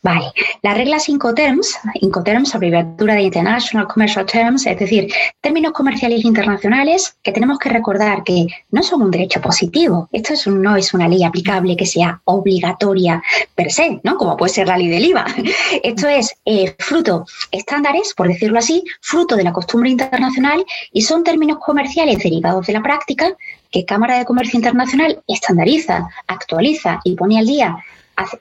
Vale, 0.02 0.32
las 0.62 0.78
reglas 0.78 1.10
Incoterms, 1.10 1.78
Incoterms, 1.96 2.56
abreviatura 2.56 3.16
de 3.16 3.24
International 3.24 3.86
Commercial 3.88 4.26
Terms, 4.26 4.66
es 4.68 4.80
decir, 4.80 5.12
términos 5.42 5.74
comerciales 5.74 6.24
internacionales 6.24 7.18
que 7.22 7.34
tenemos 7.34 7.60
que 7.60 7.70
recordar 7.70 8.24
que 8.24 8.46
no 8.72 8.84
son 8.84 9.02
un 9.02 9.12
derecho 9.12 9.42
positivo. 9.42 10.08
Esto 10.14 10.34
no 10.52 10.78
es 10.78 10.94
una 10.94 11.10
ley 11.10 11.24
aplicable 11.26 11.76
que 11.76 11.86
sea 11.86 12.22
obligatoria 12.24 13.15
per 13.54 13.72
se, 13.72 14.00
¿no? 14.04 14.18
Como 14.18 14.38
puede 14.38 14.54
ser 14.54 14.68
la 14.68 14.78
ley 14.78 14.88
del 14.88 15.06
IVA. 15.06 15.26
Esto 15.84 16.08
es 16.08 16.36
eh, 16.46 16.76
fruto 16.80 17.26
estándares, 17.52 18.14
por 18.16 18.28
decirlo 18.28 18.60
así, 18.60 18.84
fruto 19.02 19.36
de 19.36 19.44
la 19.44 19.54
costumbre 19.54 19.90
internacional 19.90 20.66
y 20.92 21.02
son 21.02 21.24
términos 21.24 21.58
comerciales 21.60 22.20
derivados 22.20 22.68
de 22.68 22.74
la 22.74 22.84
práctica 22.84 23.36
que 23.72 23.86
Cámara 23.86 24.18
de 24.18 24.26
Comercio 24.26 24.58
Internacional 24.58 25.22
estandariza, 25.28 26.08
actualiza 26.28 27.00
y 27.04 27.16
pone 27.16 27.40
al 27.40 27.46
día 27.46 27.78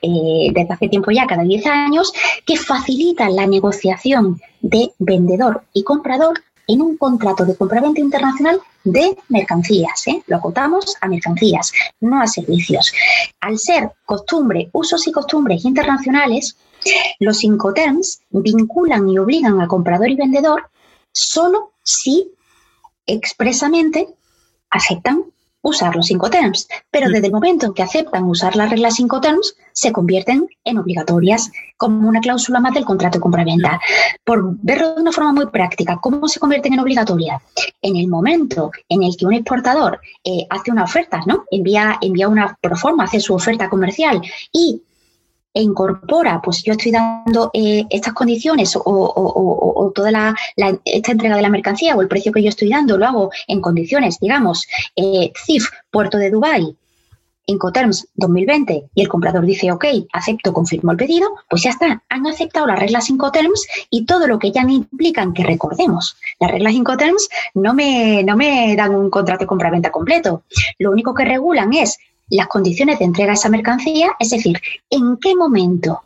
eh, 0.01 0.51
desde 0.53 0.73
hace 0.73 0.87
tiempo 0.87 1.11
ya, 1.11 1.27
cada 1.27 1.43
10 1.43 1.65
años, 1.67 2.13
que 2.45 2.57
facilitan 2.57 3.35
la 3.35 3.45
negociación 3.45 4.39
de 4.61 4.91
vendedor 4.99 5.63
y 5.73 5.83
comprador 5.83 6.41
en 6.67 6.81
un 6.81 6.97
contrato 6.97 7.45
de 7.45 7.55
compraventa 7.55 8.01
internacional 8.01 8.59
de 8.83 9.17
mercancías. 9.29 10.07
¿eh? 10.07 10.23
Lo 10.27 10.37
acotamos 10.37 10.95
a 11.01 11.07
mercancías, 11.07 11.71
no 11.99 12.21
a 12.21 12.27
servicios. 12.27 12.93
Al 13.41 13.57
ser 13.57 13.91
costumbre, 14.05 14.69
usos 14.73 15.07
y 15.07 15.11
costumbres 15.11 15.65
internacionales, 15.65 16.57
los 17.19 17.43
Incoterms 17.43 18.21
vinculan 18.29 19.09
y 19.09 19.17
obligan 19.17 19.59
al 19.59 19.67
comprador 19.67 20.09
y 20.09 20.15
vendedor 20.15 20.69
solo 21.11 21.73
si 21.83 22.31
expresamente 23.07 24.07
aceptan 24.69 25.23
usar 25.65 25.95
los 25.95 26.11
Incoterms, 26.11 26.67
pero 26.91 27.09
mm. 27.09 27.11
desde 27.11 27.27
el 27.27 27.33
momento 27.33 27.65
en 27.65 27.73
que 27.73 27.81
aceptan 27.81 28.23
usar 28.25 28.55
las 28.55 28.69
reglas 28.69 28.99
Incoterms, 28.99 29.55
se 29.73 29.91
convierten 29.91 30.47
en 30.63 30.77
obligatorias 30.77 31.51
como 31.75 32.07
una 32.07 32.21
cláusula 32.21 32.59
más 32.59 32.73
del 32.73 32.85
contrato 32.85 33.17
de 33.17 33.21
compraventa. 33.21 33.79
Por 34.23 34.55
verlo 34.61 34.93
de 34.95 35.01
una 35.01 35.11
forma 35.11 35.33
muy 35.33 35.47
práctica, 35.47 35.97
¿cómo 35.97 36.27
se 36.27 36.39
convierten 36.39 36.73
en 36.73 36.79
obligatorias? 36.79 37.41
En 37.81 37.95
el 37.97 38.07
momento 38.07 38.71
en 38.87 39.03
el 39.03 39.17
que 39.17 39.25
un 39.25 39.33
exportador 39.33 39.99
eh, 40.23 40.45
hace 40.51 40.71
una 40.71 40.83
oferta, 40.83 41.21
¿no? 41.25 41.45
Envía, 41.49 41.97
envía 41.99 42.29
una 42.29 42.57
proforma, 42.61 43.05
hace 43.05 43.19
su 43.19 43.33
oferta 43.33 43.67
comercial 43.67 44.21
y 44.53 44.81
e 45.55 45.61
incorpora, 45.61 46.41
pues 46.43 46.63
yo 46.63 46.73
estoy 46.73 46.91
dando 46.91 47.49
eh, 47.53 47.85
estas 47.89 48.13
condiciones 48.13 48.73
o, 48.75 49.91
toda 49.95 50.11
la, 50.11 50.35
esta 50.83 51.13
entrega 51.13 51.37
de 51.37 51.41
la 51.41 51.49
mercancía 51.49 51.95
o 51.95 52.01
el 52.01 52.09
precio 52.09 52.33
que 52.33 52.43
yo 52.43 52.49
estoy 52.49 52.69
dando 52.69 52.97
lo 52.97 53.05
hago 53.05 53.31
en 53.47 53.61
condiciones, 53.61 54.19
digamos, 54.19 54.67
eh, 54.97 55.31
CIF, 55.45 55.69
Puerto 55.89 56.17
de 56.17 56.29
Dubái, 56.29 56.75
Incoterms 57.47 58.07
2020 58.15 58.89
y 58.93 59.01
el 59.01 59.07
comprador 59.07 59.45
dice, 59.45 59.71
ok, 59.71 59.85
acepto, 60.11 60.51
confirmo 60.51 60.91
el 60.91 60.97
pedido, 60.97 61.29
pues 61.49 61.63
ya 61.63 61.69
está, 61.69 62.03
han 62.09 62.27
aceptado 62.27 62.67
las 62.67 62.79
reglas 62.79 63.09
Incoterms 63.09 63.65
y 63.89 64.05
todo 64.05 64.27
lo 64.27 64.39
que 64.39 64.51
ya 64.51 64.61
implican 64.61 65.33
que 65.33 65.43
recordemos. 65.43 66.17
Las 66.39 66.51
reglas 66.51 66.73
Incoterms 66.73 67.29
no 67.53 67.73
me, 67.73 68.23
no 68.23 68.35
me 68.35 68.75
dan 68.75 68.93
un 68.93 69.09
contrato 69.09 69.43
de 69.43 69.47
compra-venta 69.47 69.91
completo. 69.91 70.43
Lo 70.79 70.91
único 70.91 71.13
que 71.13 71.23
regulan 71.23 71.73
es 71.73 71.97
las 72.29 72.47
condiciones 72.47 72.99
de 72.99 73.05
entrega 73.05 73.31
de 73.31 73.35
esa 73.35 73.49
mercancía, 73.49 74.11
es 74.19 74.29
decir, 74.29 74.59
en 74.89 75.17
qué 75.17 75.35
momento 75.35 76.01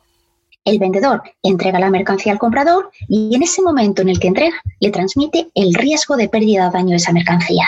el 0.66 0.80
vendedor 0.80 1.24
entrega 1.42 1.80
la 1.80 1.90
mercancía 1.90 2.32
al 2.32 2.40
comprador 2.40 2.92
y 3.08 3.34
en 3.36 3.44
ese 3.44 3.62
momento 3.62 4.02
en 4.02 4.10
el 4.10 4.20
que 4.20 4.28
entrega 4.28 4.58
le 4.80 4.92
transmite 4.92 5.50
el 5.56 5.74
riesgo 5.74 6.18
de 6.18 6.30
pérdida 6.30 6.68
o 6.68 6.72
daño 6.72 6.92
de 6.92 6.98
esa 6.98 7.14
mercancía. 7.14 7.66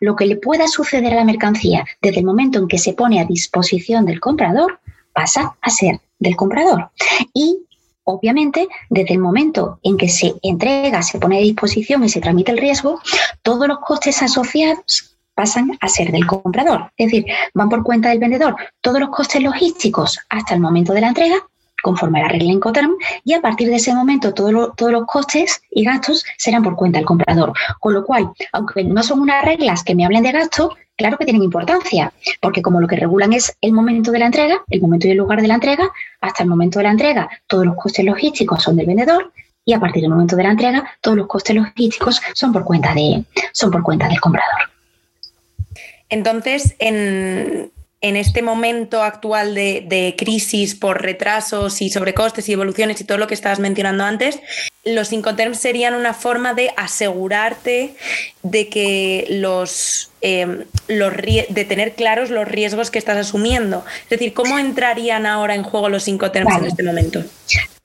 Lo 0.00 0.16
que 0.16 0.26
le 0.26 0.36
pueda 0.36 0.66
suceder 0.66 1.12
a 1.12 1.16
la 1.16 1.24
mercancía 1.24 1.84
desde 2.00 2.20
el 2.20 2.26
momento 2.26 2.58
en 2.58 2.68
que 2.68 2.78
se 2.78 2.94
pone 2.94 3.20
a 3.20 3.24
disposición 3.24 4.06
del 4.06 4.20
comprador 4.20 4.80
pasa 5.12 5.56
a 5.60 5.70
ser 5.70 6.00
del 6.18 6.36
comprador. 6.36 6.90
Y 7.34 7.58
obviamente, 8.04 8.68
desde 8.88 9.14
el 9.14 9.20
momento 9.20 9.78
en 9.82 9.96
que 9.96 10.08
se 10.08 10.34
entrega, 10.42 11.02
se 11.02 11.18
pone 11.18 11.38
a 11.38 11.42
disposición 11.42 12.02
y 12.04 12.08
se 12.08 12.20
transmite 12.20 12.52
el 12.52 12.58
riesgo, 12.58 13.00
todos 13.42 13.68
los 13.68 13.78
costes 13.80 14.22
asociados 14.22 15.11
pasan 15.34 15.76
a 15.80 15.88
ser 15.88 16.12
del 16.12 16.26
comprador. 16.26 16.92
Es 16.96 17.06
decir, 17.06 17.26
van 17.54 17.68
por 17.68 17.82
cuenta 17.82 18.10
del 18.10 18.18
vendedor 18.18 18.56
todos 18.80 19.00
los 19.00 19.10
costes 19.10 19.42
logísticos 19.42 20.18
hasta 20.28 20.54
el 20.54 20.60
momento 20.60 20.92
de 20.92 21.00
la 21.00 21.08
entrega, 21.08 21.36
conforme 21.82 22.20
a 22.20 22.22
la 22.22 22.28
regla 22.28 22.52
Incoterm, 22.52 22.92
y 23.24 23.34
a 23.34 23.40
partir 23.40 23.68
de 23.68 23.76
ese 23.76 23.94
momento 23.94 24.32
todos 24.32 24.52
los 24.52 25.06
costes 25.06 25.60
y 25.70 25.84
gastos 25.84 26.24
serán 26.38 26.62
por 26.62 26.76
cuenta 26.76 26.98
del 26.98 27.06
comprador. 27.06 27.52
Con 27.80 27.94
lo 27.94 28.04
cual, 28.04 28.30
aunque 28.52 28.84
no 28.84 29.02
son 29.02 29.20
unas 29.20 29.44
reglas 29.44 29.82
que 29.82 29.94
me 29.94 30.04
hablen 30.04 30.22
de 30.22 30.32
gasto, 30.32 30.76
claro 30.96 31.18
que 31.18 31.24
tienen 31.24 31.42
importancia, 31.42 32.12
porque 32.40 32.62
como 32.62 32.80
lo 32.80 32.86
que 32.86 32.96
regulan 32.96 33.32
es 33.32 33.56
el 33.60 33.72
momento 33.72 34.12
de 34.12 34.20
la 34.20 34.26
entrega, 34.26 34.62
el 34.68 34.80
momento 34.80 35.08
y 35.08 35.10
el 35.10 35.18
lugar 35.18 35.42
de 35.42 35.48
la 35.48 35.54
entrega, 35.54 35.90
hasta 36.20 36.44
el 36.44 36.48
momento 36.48 36.78
de 36.78 36.84
la 36.84 36.92
entrega 36.92 37.28
todos 37.46 37.66
los 37.66 37.76
costes 37.76 38.04
logísticos 38.04 38.62
son 38.62 38.76
del 38.76 38.86
vendedor 38.86 39.32
y 39.64 39.74
a 39.74 39.80
partir 39.80 40.02
del 40.02 40.10
momento 40.10 40.36
de 40.36 40.42
la 40.42 40.50
entrega 40.50 40.84
todos 41.00 41.16
los 41.16 41.26
costes 41.26 41.56
logísticos 41.56 42.20
son 42.34 42.52
por 42.52 42.64
cuenta, 42.64 42.94
de, 42.94 43.24
son 43.52 43.70
por 43.70 43.82
cuenta 43.82 44.08
del 44.08 44.20
comprador. 44.20 44.71
Entonces, 46.12 46.74
en, 46.78 47.72
este 48.02 48.42
momento 48.42 49.02
actual 49.02 49.54
de, 49.54 50.14
crisis 50.18 50.74
por 50.74 51.00
retrasos 51.00 51.80
y 51.80 51.88
sobrecostes 51.88 52.48
y 52.50 52.52
evoluciones 52.52 53.00
y 53.00 53.04
todo 53.04 53.16
lo 53.16 53.26
que 53.26 53.32
estabas 53.32 53.60
mencionando 53.60 54.04
antes, 54.04 54.38
los 54.84 55.10
Incoterms 55.10 55.58
serían 55.58 55.94
una 55.94 56.12
forma 56.12 56.52
de 56.52 56.74
asegurarte 56.76 57.94
de 58.42 58.68
que 58.68 59.26
los, 59.30 60.10
em, 60.20 60.64
los 60.86 61.14
de 61.16 61.64
tener 61.66 61.94
claros 61.94 62.28
los 62.28 62.46
riesgos 62.46 62.90
que 62.90 62.98
estás 62.98 63.16
asumiendo. 63.16 63.82
Es 64.02 64.10
decir, 64.10 64.34
¿cómo 64.34 64.58
entrarían 64.58 65.24
ahora 65.24 65.54
en 65.54 65.62
juego 65.62 65.88
los 65.88 66.08
Incoterms 66.08 66.58
en 66.58 66.66
este 66.66 66.82
momento? 66.82 67.24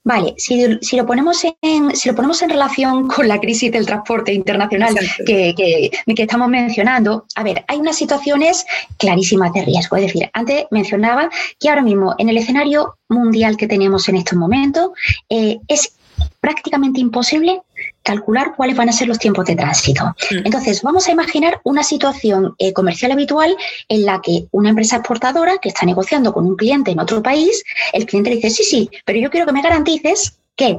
Vale, 0.07 0.35
si, 0.37 0.95
lo 0.95 1.05
ponemos 1.05 1.43
en, 1.61 1.93
si 1.93 2.07
lo 2.07 2.15
ponemos 2.15 2.41
en 2.41 2.49
relación 2.49 3.07
con 3.13 3.27
la 3.27 3.41
crisis 3.41 3.73
del 3.73 3.85
transporte 3.85 4.31
internacional 4.31 4.95
que, 5.25 5.53
que, 5.53 6.23
estamos 6.23 6.47
mencionando, 6.47 7.25
a 7.35 7.43
ver, 7.43 7.65
hay 7.67 7.77
unas 7.77 7.97
situaciones 7.97 8.65
clarísimas 8.97 9.51
de 9.51 9.65
riesgo. 9.65 9.97
Es 9.97 10.03
decir, 10.03 10.29
antes 10.31 10.63
mencionaba 10.71 11.29
que 11.59 11.67
ahora 11.67 11.81
mismo 11.81 12.15
en 12.19 12.29
el 12.29 12.37
escenario 12.37 12.95
mundial 13.09 13.57
que 13.57 13.67
tenemos 13.67 14.07
en 14.07 14.15
estos 14.15 14.37
momentos 14.37 14.91
eh, 15.27 15.57
es 15.67 15.97
prácticamente 16.39 17.01
imposible 17.01 17.61
calcular 18.07 18.55
cuáles 18.55 18.77
van 18.77 18.87
a 18.87 18.93
ser 18.93 19.09
los 19.09 19.19
tiempos 19.19 19.45
de 19.45 19.57
tránsito. 19.57 20.05
Mm. 20.31 20.45
Entonces, 20.45 20.81
vamos 20.81 21.07
a 21.07 21.11
imaginar 21.11 21.59
una 21.65 21.83
situación 21.83 22.55
eh, 22.57 22.71
comercial 22.71 23.11
habitual 23.11 23.55
en 23.89 24.05
la 24.05 24.21
que 24.21 24.45
una 24.51 24.69
empresa 24.69 24.95
exportadora 24.95 25.57
que 25.61 25.67
está 25.67 25.85
negociando 25.85 26.31
con 26.31 26.45
un 26.45 26.55
cliente 26.55 26.91
en 26.91 27.01
otro 27.01 27.21
país, 27.21 27.63
el 27.91 28.05
cliente 28.05 28.29
dice, 28.29 28.49
sí, 28.49 28.63
sí, 28.63 28.89
pero 29.03 29.19
yo 29.19 29.29
quiero 29.29 29.45
que 29.45 29.51
me 29.51 29.61
garantices 29.61 30.39
que, 30.55 30.77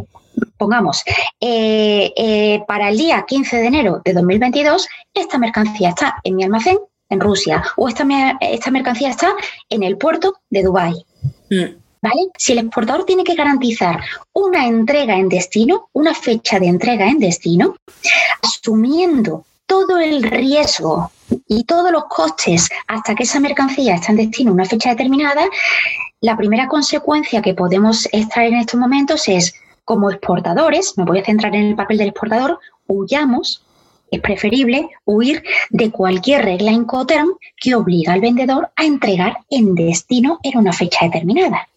pongamos, 0.56 1.02
eh, 1.38 2.12
eh, 2.16 2.62
para 2.66 2.88
el 2.88 2.96
día 2.96 3.26
15 3.28 3.56
de 3.58 3.66
enero 3.66 4.00
de 4.02 4.14
2022, 4.14 4.88
esta 5.12 5.36
mercancía 5.36 5.90
está 5.90 6.16
en 6.24 6.34
mi 6.34 6.44
almacén 6.44 6.78
en 7.10 7.20
Rusia 7.20 7.62
o 7.76 7.88
esta, 7.88 8.06
esta 8.40 8.70
mercancía 8.70 9.10
está 9.10 9.34
en 9.68 9.82
el 9.82 9.98
puerto 9.98 10.36
de 10.48 10.62
Dubái. 10.62 10.94
Mm. 11.50 11.87
Si 12.36 12.52
el 12.52 12.58
exportador 12.58 13.04
tiene 13.04 13.24
que 13.24 13.34
garantizar 13.34 14.00
una 14.32 14.66
entrega 14.66 15.16
en 15.16 15.28
destino, 15.28 15.88
una 15.92 16.14
fecha 16.14 16.58
de 16.58 16.66
entrega 16.66 17.08
en 17.08 17.18
destino, 17.18 17.76
asumiendo 18.42 19.44
todo 19.66 19.98
el 19.98 20.22
riesgo 20.22 21.10
y 21.46 21.64
todos 21.64 21.92
los 21.92 22.04
costes 22.04 22.68
hasta 22.86 23.14
que 23.14 23.24
esa 23.24 23.40
mercancía 23.40 23.96
está 23.96 24.12
en 24.12 24.18
destino 24.18 24.52
una 24.52 24.64
fecha 24.64 24.90
determinada, 24.90 25.46
la 26.20 26.36
primera 26.36 26.68
consecuencia 26.68 27.42
que 27.42 27.54
podemos 27.54 28.08
extraer 28.12 28.52
en 28.54 28.60
estos 28.60 28.80
momentos 28.80 29.28
es, 29.28 29.54
como 29.84 30.10
exportadores, 30.10 30.96
me 30.96 31.04
voy 31.04 31.18
a 31.18 31.24
centrar 31.24 31.54
en 31.54 31.66
el 31.66 31.76
papel 31.76 31.98
del 31.98 32.08
exportador, 32.08 32.58
huyamos, 32.86 33.62
es 34.10 34.20
preferible 34.20 34.88
huir 35.04 35.42
de 35.70 35.90
cualquier 35.90 36.44
regla 36.44 36.72
Incoterm 36.72 37.34
que 37.56 37.74
obliga 37.74 38.14
al 38.14 38.20
vendedor 38.20 38.70
a 38.74 38.84
entregar 38.84 39.38
en 39.50 39.74
destino 39.74 40.38
en 40.42 40.58
una 40.58 40.72
fecha 40.72 41.04
determinada. 41.04 41.68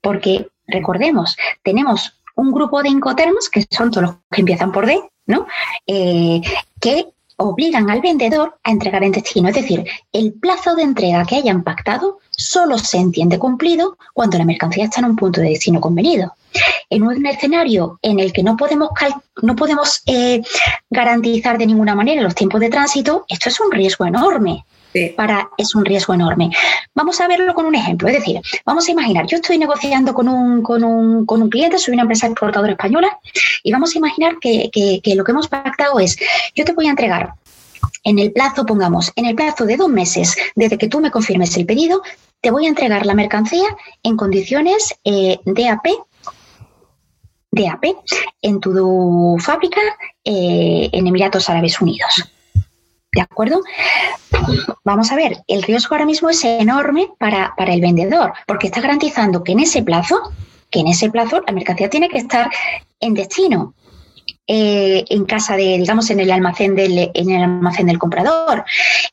Porque 0.00 0.48
recordemos, 0.66 1.36
tenemos 1.62 2.20
un 2.36 2.52
grupo 2.52 2.82
de 2.82 2.90
incoterms, 2.90 3.48
que 3.48 3.66
son 3.70 3.90
todos 3.90 4.06
los 4.06 4.16
que 4.30 4.42
empiezan 4.42 4.72
por 4.72 4.86
D, 4.86 5.00
¿no? 5.26 5.46
Eh, 5.86 6.40
que 6.80 7.06
obligan 7.38 7.90
al 7.90 8.00
vendedor 8.00 8.58
a 8.64 8.70
entregar 8.70 9.04
en 9.04 9.12
destino. 9.12 9.48
Es 9.48 9.54
decir, 9.54 9.84
el 10.12 10.32
plazo 10.34 10.74
de 10.74 10.82
entrega 10.82 11.24
que 11.24 11.36
hayan 11.36 11.62
pactado 11.62 12.18
solo 12.30 12.78
se 12.78 12.98
entiende 12.98 13.38
cumplido 13.38 13.98
cuando 14.14 14.38
la 14.38 14.44
mercancía 14.44 14.84
está 14.84 15.00
en 15.00 15.06
un 15.06 15.16
punto 15.16 15.40
de 15.40 15.50
destino 15.50 15.80
convenido. 15.80 16.34
En 16.88 17.02
un 17.02 17.26
escenario 17.26 17.98
en 18.02 18.20
el 18.20 18.32
que 18.32 18.42
no 18.42 18.56
podemos, 18.56 18.90
no 19.42 19.56
podemos 19.56 20.02
eh, 20.06 20.42
garantizar 20.88 21.58
de 21.58 21.66
ninguna 21.66 21.94
manera 21.94 22.22
los 22.22 22.34
tiempos 22.34 22.60
de 22.60 22.70
tránsito, 22.70 23.26
esto 23.28 23.50
es 23.50 23.60
un 23.60 23.70
riesgo 23.70 24.06
enorme 24.06 24.64
para, 25.16 25.48
es 25.56 25.74
un 25.74 25.84
riesgo 25.84 26.14
enorme. 26.14 26.50
Vamos 26.94 27.20
a 27.20 27.28
verlo 27.28 27.54
con 27.54 27.66
un 27.66 27.74
ejemplo, 27.74 28.08
es 28.08 28.14
decir, 28.14 28.40
vamos 28.64 28.88
a 28.88 28.92
imaginar, 28.92 29.26
yo 29.26 29.36
estoy 29.36 29.58
negociando 29.58 30.14
con 30.14 30.28
un, 30.28 30.62
con 30.62 30.84
un, 30.84 31.26
con 31.26 31.42
un 31.42 31.48
cliente, 31.48 31.78
soy 31.78 31.94
una 31.94 32.02
empresa 32.02 32.26
exportadora 32.26 32.72
española, 32.72 33.18
y 33.62 33.72
vamos 33.72 33.94
a 33.94 33.98
imaginar 33.98 34.38
que, 34.40 34.70
que 34.72 35.14
lo 35.14 35.24
que 35.24 35.32
hemos 35.32 35.48
pactado 35.48 36.00
es, 36.00 36.16
yo 36.54 36.64
te 36.64 36.72
voy 36.72 36.86
a 36.86 36.90
entregar 36.90 37.34
en 38.04 38.18
el 38.18 38.32
plazo, 38.32 38.64
pongamos, 38.64 39.12
en 39.16 39.26
el 39.26 39.34
plazo 39.34 39.64
de 39.64 39.76
dos 39.76 39.88
meses 39.88 40.36
desde 40.54 40.78
que 40.78 40.88
tú 40.88 41.00
me 41.00 41.10
confirmes 41.10 41.56
el 41.56 41.66
pedido, 41.66 42.02
te 42.40 42.50
voy 42.50 42.66
a 42.66 42.68
entregar 42.68 43.04
la 43.04 43.14
mercancía 43.14 43.66
en 44.02 44.16
condiciones 44.16 44.94
eh, 45.04 45.38
DAP, 45.44 45.86
DAP 47.50 47.84
en 48.42 48.60
tu 48.60 49.36
fábrica 49.40 49.80
eh, 50.24 50.88
en 50.92 51.06
Emiratos 51.06 51.48
Árabes 51.50 51.80
Unidos. 51.80 52.24
¿De 53.16 53.22
acuerdo? 53.22 53.62
Vamos 54.84 55.10
a 55.10 55.16
ver, 55.16 55.38
el 55.46 55.62
riesgo 55.62 55.94
ahora 55.94 56.04
mismo 56.04 56.28
es 56.28 56.44
enorme 56.44 57.08
para, 57.18 57.54
para 57.56 57.72
el 57.72 57.80
vendedor, 57.80 58.34
porque 58.46 58.66
está 58.66 58.82
garantizando 58.82 59.42
que 59.42 59.52
en 59.52 59.60
ese 59.60 59.82
plazo, 59.82 60.20
que 60.70 60.80
en 60.80 60.88
ese 60.88 61.08
plazo 61.08 61.40
la 61.46 61.54
mercancía 61.54 61.88
tiene 61.88 62.10
que 62.10 62.18
estar 62.18 62.50
en 63.00 63.14
destino. 63.14 63.72
Eh, 64.46 65.02
en 65.08 65.24
casa 65.24 65.56
de, 65.56 65.78
digamos, 65.78 66.10
en 66.10 66.20
el 66.20 66.30
almacén 66.30 66.74
del, 66.74 67.10
en 67.14 67.30
el 67.30 67.42
almacén 67.42 67.86
del 67.86 67.98
comprador. 67.98 68.64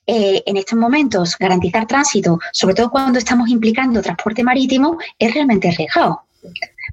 Eh, 0.06 0.44
en 0.46 0.58
estos 0.58 0.78
momentos, 0.78 1.38
garantizar 1.40 1.88
tránsito, 1.88 2.40
sobre 2.52 2.76
todo 2.76 2.92
cuando 2.92 3.20
estamos 3.20 3.50
implicando 3.50 4.02
transporte 4.02 4.44
marítimo, 4.44 4.98
es 5.18 5.34
realmente 5.34 5.70
arriesgado. 5.70 6.24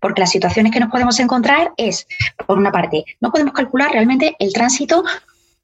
Porque 0.00 0.20
las 0.20 0.30
situaciones 0.30 0.72
que 0.72 0.78
nos 0.78 0.90
podemos 0.90 1.18
encontrar 1.18 1.72
es, 1.76 2.06
por 2.46 2.56
una 2.56 2.70
parte, 2.70 3.04
no 3.20 3.32
podemos 3.32 3.52
calcular 3.52 3.90
realmente 3.90 4.36
el 4.38 4.52
tránsito 4.52 5.02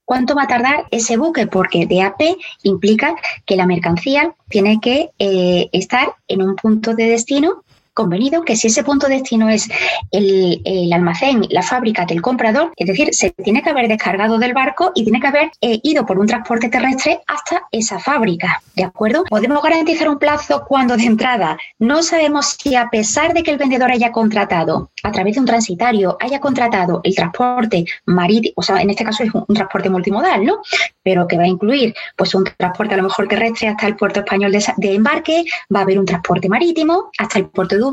cuánto 0.06 0.34
va 0.34 0.44
a 0.44 0.48
tardar 0.48 0.86
ese 0.90 1.18
buque, 1.18 1.46
porque 1.46 1.86
DAP 1.86 2.22
implica 2.62 3.14
que 3.44 3.56
la 3.56 3.66
mercancía 3.66 4.34
tiene 4.48 4.80
que 4.80 5.10
eh, 5.18 5.68
estar 5.72 6.14
en 6.28 6.40
un 6.40 6.56
punto 6.56 6.94
de 6.94 7.10
destino 7.10 7.64
convenido 7.96 8.42
que 8.42 8.56
si 8.56 8.68
ese 8.68 8.84
punto 8.84 9.08
de 9.08 9.14
destino 9.14 9.48
es 9.48 9.68
el, 10.10 10.92
almacén, 10.92 11.46
la 11.50 11.62
fábrica 11.62 12.04
del 12.04 12.20
comprador, 12.20 12.72
es 12.76 12.86
decir, 12.86 13.08
se 13.12 13.30
tiene 13.30 13.62
que 13.62 13.70
haber 13.70 13.88
descargado 13.88 14.38
del 14.38 14.52
barco 14.52 14.92
y 14.94 15.02
tiene 15.02 15.18
que 15.18 15.26
haber 15.26 15.50
eh, 15.62 15.80
ido 15.82 16.04
por 16.04 16.18
un 16.18 16.26
transporte 16.26 16.68
terrestre 16.68 17.20
hasta 17.26 17.62
esa 17.72 17.98
fábrica, 17.98 18.60
¿de 18.74 18.84
acuerdo? 18.84 19.24
Podemos 19.24 19.62
garantizar 19.62 20.10
un 20.10 20.18
plazo 20.18 20.64
cuando 20.68 20.96
de 20.96 21.04
entrada 21.04 21.56
no 21.78 22.02
sabemos 22.02 22.56
si 22.60 22.76
a 22.76 22.90
pesar 22.90 23.32
de 23.32 23.42
que 23.42 23.50
el 23.50 23.58
vendedor 23.58 23.90
haya 23.90 24.12
contratado 24.12 24.90
a 25.02 25.10
través 25.10 25.34
de 25.34 25.40
un 25.40 25.46
transitario, 25.46 26.18
haya 26.20 26.38
contratado 26.38 27.00
el 27.02 27.14
transporte 27.14 27.86
marítimo, 28.04 28.52
o 28.56 28.62
sea, 28.62 28.82
en 28.82 28.90
este 28.90 29.04
caso 29.04 29.22
es 29.22 29.30
un, 29.32 29.46
transporte 29.54 29.88
multimodal, 29.88 30.44
¿no? 30.44 30.60
Pero 31.02 31.26
que 31.26 31.38
va 31.38 31.44
a 31.44 31.48
incluir 31.48 31.94
pues 32.14 32.34
un 32.34 32.44
transporte 32.44 32.92
a 32.92 32.98
lo 32.98 33.04
mejor 33.04 33.26
terrestre 33.26 33.68
hasta 33.68 33.86
el 33.86 33.96
puerto 33.96 34.20
español 34.20 34.52
de, 34.52 34.62
de 34.76 34.94
embarque, 34.94 35.44
va 35.74 35.80
a 35.80 35.82
haber 35.84 35.98
un 35.98 36.04
transporte 36.04 36.48
marítimo 36.48 37.10
hasta 37.16 37.38
el 37.38 37.46
puerto 37.46 37.74
de 37.76 37.85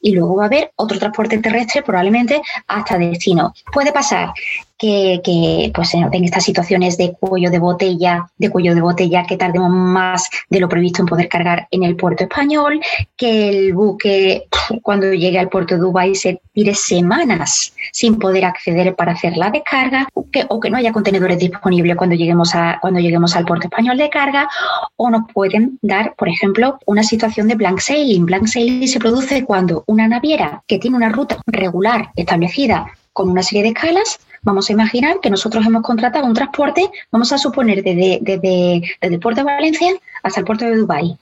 Y 0.00 0.12
luego 0.12 0.36
va 0.36 0.44
a 0.44 0.46
haber 0.46 0.72
otro 0.76 0.98
transporte 0.98 1.38
terrestre 1.38 1.82
probablemente 1.82 2.40
hasta 2.66 2.98
destino. 2.98 3.54
Puede 3.72 3.92
pasar 3.92 4.32
que, 4.78 5.70
pues 5.74 5.94
en 5.94 6.24
estas 6.24 6.44
situaciones 6.44 6.96
de 6.96 7.12
cuello 7.12 7.50
de 7.50 7.58
botella, 7.58 8.26
de 8.36 8.50
cuello 8.50 8.74
de 8.74 8.80
botella 8.80 9.24
que 9.26 9.36
tardemos 9.36 9.70
más 9.70 10.28
de 10.50 10.60
lo 10.60 10.68
previsto 10.68 11.02
en 11.02 11.06
poder 11.06 11.28
cargar 11.28 11.66
en 11.70 11.82
el 11.82 11.96
puerto 11.96 12.24
español, 12.24 12.80
que 13.16 13.48
el 13.48 13.74
buque 13.74 14.46
cuando 14.82 15.12
llegue 15.12 15.38
al 15.38 15.48
puerto 15.48 15.74
de 15.74 15.80
Dubái 15.80 16.14
se 16.14 16.40
tire 16.52 16.74
semanas 16.74 17.72
sin 17.92 18.18
poder 18.18 18.44
acceder 18.44 18.94
para 18.94 19.12
hacer 19.12 19.36
la 19.36 19.50
descarga, 19.50 20.08
que, 20.30 20.44
o 20.48 20.60
que 20.60 20.70
no 20.70 20.76
haya 20.76 20.92
contenedores 20.92 21.38
disponibles 21.38 21.96
cuando 21.96 22.14
lleguemos 22.14 22.54
a 22.54 22.78
cuando 22.80 23.00
lleguemos 23.00 23.34
al 23.36 23.46
puerto 23.46 23.68
español 23.68 23.96
de 23.96 24.10
carga, 24.10 24.48
o 24.96 25.10
nos 25.10 25.22
pueden 25.32 25.78
dar, 25.82 26.14
por 26.16 26.28
ejemplo, 26.28 26.78
una 26.86 27.02
situación 27.02 27.48
de 27.48 27.54
blank 27.54 27.78
sailing. 27.78 28.26
Blank 28.26 28.46
sailing 28.46 28.88
se 28.88 28.98
produce 28.98 29.44
cuando 29.44 29.84
una 29.86 30.08
naviera 30.08 30.62
que 30.66 30.78
tiene 30.78 30.96
una 30.96 31.08
ruta 31.08 31.38
regular 31.46 32.10
establecida 32.16 32.86
con 33.12 33.30
una 33.30 33.42
serie 33.42 33.62
de 33.62 33.68
escalas 33.70 34.18
Vamos 34.46 34.70
a 34.70 34.72
imaginar 34.72 35.18
que 35.20 35.28
nosotros 35.28 35.66
hemos 35.66 35.82
contratado 35.82 36.24
un 36.24 36.32
transporte, 36.32 36.88
vamos 37.10 37.32
a 37.32 37.36
suponer 37.36 37.82
desde, 37.82 38.20
desde, 38.22 38.80
el 39.00 39.18
puerto 39.18 39.40
de 39.40 39.44
Valencia 39.44 39.92
hasta 40.22 40.38
el 40.38 40.46
puerto 40.46 40.64
de 40.64 40.76
Dubái. 40.76 41.18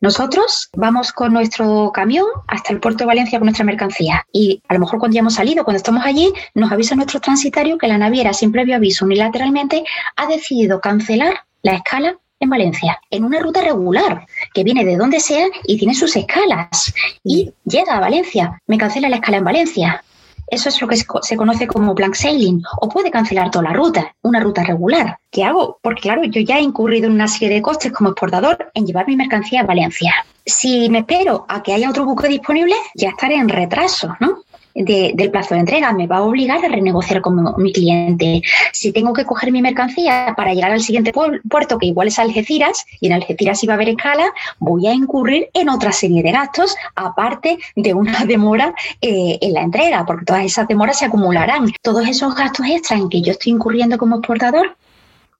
Nosotros 0.00 0.70
vamos 0.72 1.12
con 1.12 1.32
nuestro 1.32 1.90
camión 1.92 2.24
hasta 2.46 2.72
el 2.72 2.78
puerto 2.78 2.98
de 2.98 3.06
Valencia 3.06 3.40
con 3.40 3.46
nuestra 3.46 3.64
mercancía 3.64 4.24
y 4.32 4.62
a 4.68 4.74
lo 4.74 4.80
mejor 4.80 5.00
cuando 5.00 5.16
ya 5.16 5.22
hemos 5.22 5.34
salido, 5.34 5.64
cuando 5.64 5.78
estamos 5.78 6.04
allí, 6.06 6.32
nos 6.54 6.70
avisa 6.70 6.94
nuestro 6.94 7.18
transitario 7.18 7.78
que 7.78 7.88
la 7.88 7.98
naviera, 7.98 8.32
sin 8.32 8.52
previo 8.52 8.76
aviso 8.76 9.06
unilateralmente, 9.06 9.82
ha 10.14 10.26
decidido 10.28 10.80
cancelar 10.80 11.34
la 11.62 11.74
escala 11.74 12.16
en 12.38 12.48
Valencia, 12.48 13.00
en 13.10 13.24
una 13.24 13.40
ruta 13.40 13.60
regular, 13.60 14.24
que 14.54 14.62
viene 14.62 14.84
de 14.84 14.96
donde 14.96 15.18
sea 15.18 15.48
y 15.64 15.78
tiene 15.78 15.96
sus 15.96 16.14
escalas. 16.14 16.94
Y 17.24 17.52
llega 17.64 17.96
a 17.96 18.00
Valencia, 18.00 18.62
me 18.68 18.78
cancela 18.78 19.08
la 19.08 19.16
escala 19.16 19.38
en 19.38 19.44
Valencia. 19.44 20.04
Eso 20.52 20.68
es 20.68 20.82
lo 20.82 20.86
que 20.86 20.96
se 20.96 21.36
conoce 21.36 21.66
como 21.66 21.94
blank 21.94 22.14
sailing 22.14 22.62
o 22.82 22.86
puede 22.86 23.10
cancelar 23.10 23.50
toda 23.50 23.70
la 23.70 23.72
ruta, 23.72 24.14
una 24.20 24.38
ruta 24.38 24.62
regular. 24.62 25.16
¿Qué 25.30 25.44
hago? 25.44 25.78
Porque 25.80 26.02
claro, 26.02 26.24
yo 26.24 26.42
ya 26.42 26.58
he 26.58 26.60
incurrido 26.60 27.06
en 27.06 27.14
una 27.14 27.26
serie 27.26 27.54
de 27.54 27.62
costes 27.62 27.90
como 27.90 28.10
exportador 28.10 28.70
en 28.74 28.86
llevar 28.86 29.08
mi 29.08 29.16
mercancía 29.16 29.62
a 29.62 29.64
Valencia. 29.64 30.12
Si 30.44 30.90
me 30.90 30.98
espero 30.98 31.46
a 31.48 31.62
que 31.62 31.72
haya 31.72 31.88
otro 31.88 32.04
buque 32.04 32.28
disponible, 32.28 32.74
ya 32.94 33.08
estaré 33.08 33.36
en 33.36 33.48
retraso, 33.48 34.14
¿no? 34.20 34.42
Del 34.74 35.30
plazo 35.30 35.54
de 35.54 35.60
entrega, 35.60 35.92
me 35.92 36.06
va 36.06 36.18
a 36.18 36.22
obligar 36.22 36.64
a 36.64 36.68
renegociar 36.68 37.20
con 37.20 37.54
mi 37.58 37.72
cliente. 37.72 38.42
Si 38.72 38.92
tengo 38.92 39.12
que 39.12 39.24
coger 39.24 39.52
mi 39.52 39.62
mercancía 39.62 40.34
para 40.36 40.54
llegar 40.54 40.72
al 40.72 40.80
siguiente 40.80 41.12
puerto, 41.12 41.78
que 41.78 41.86
igual 41.86 42.08
es 42.08 42.18
Algeciras, 42.18 42.84
y 43.00 43.06
en 43.06 43.14
Algeciras 43.14 43.62
iba 43.62 43.74
a 43.74 43.76
haber 43.76 43.90
escala, 43.90 44.32
voy 44.58 44.86
a 44.86 44.94
incurrir 44.94 45.48
en 45.54 45.68
otra 45.68 45.92
serie 45.92 46.22
de 46.22 46.32
gastos, 46.32 46.74
aparte 46.94 47.58
de 47.76 47.94
una 47.94 48.24
demora 48.26 48.74
eh, 49.00 49.38
en 49.40 49.52
la 49.52 49.62
entrega, 49.62 50.04
porque 50.06 50.24
todas 50.24 50.44
esas 50.44 50.68
demoras 50.68 50.98
se 50.98 51.06
acumularán. 51.06 51.70
Todos 51.82 52.08
esos 52.08 52.34
gastos 52.34 52.66
extras 52.66 53.00
en 53.00 53.08
que 53.08 53.22
yo 53.22 53.32
estoy 53.32 53.52
incurriendo 53.52 53.98
como 53.98 54.16
exportador, 54.16 54.76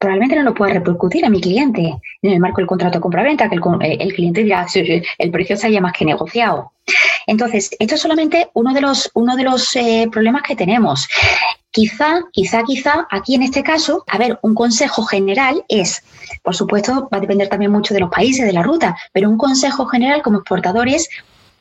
probablemente 0.03 0.35
no 0.35 0.43
lo 0.43 0.53
pueda 0.53 0.73
repercutir 0.75 1.25
a 1.25 1.31
mi 1.31 1.41
cliente 1.41 1.97
en 2.23 2.33
el 2.33 2.41
marco 2.41 2.57
del 2.57 2.67
contrato 2.67 2.99
de 2.99 3.03
compraventa, 3.03 3.49
que 3.49 3.55
el, 3.55 3.63
eh, 3.83 3.99
el 4.01 4.13
cliente 4.13 4.43
dirá, 4.43 4.67
el 4.75 5.31
precio 5.31 5.57
se 5.57 5.69
haya 5.69 5.81
más 5.81 5.93
que 5.93 6.05
negociado. 6.05 6.73
Entonces, 7.29 7.71
esto 7.79 7.95
es 7.95 8.01
solamente 8.01 8.51
uno 8.55 8.75
de 8.75 8.81
los, 8.81 9.09
uno 9.15 9.37
de 9.37 9.45
los 9.45 9.77
eh, 9.77 10.09
problemas 10.11 10.43
que 10.43 10.57
tenemos. 10.57 11.09
Quizá, 11.71 12.21
quizá, 12.33 12.65
quizá, 12.65 13.07
aquí 13.13 13.37
en 13.37 13.45
este 13.45 13.63
caso, 13.63 14.05
a 14.09 14.19
ver, 14.19 14.41
un 14.43 14.57
consejo 14.57 15.05
general 15.05 15.65
es, 15.69 16.03
por 16.43 16.57
supuesto, 16.57 17.09
va 17.13 17.19
a 17.19 17.21
depender 17.21 17.49
también 17.49 17.71
mucho 17.71 17.95
de 17.95 18.01
los 18.01 18.11
países, 18.11 18.45
de 18.45 18.53
la 18.53 18.65
ruta, 18.65 18.97
pero 19.13 19.31
un 19.31 19.39
consejo 19.39 19.87
general 19.87 20.21
como 20.23 20.39
exportadores 20.39 21.09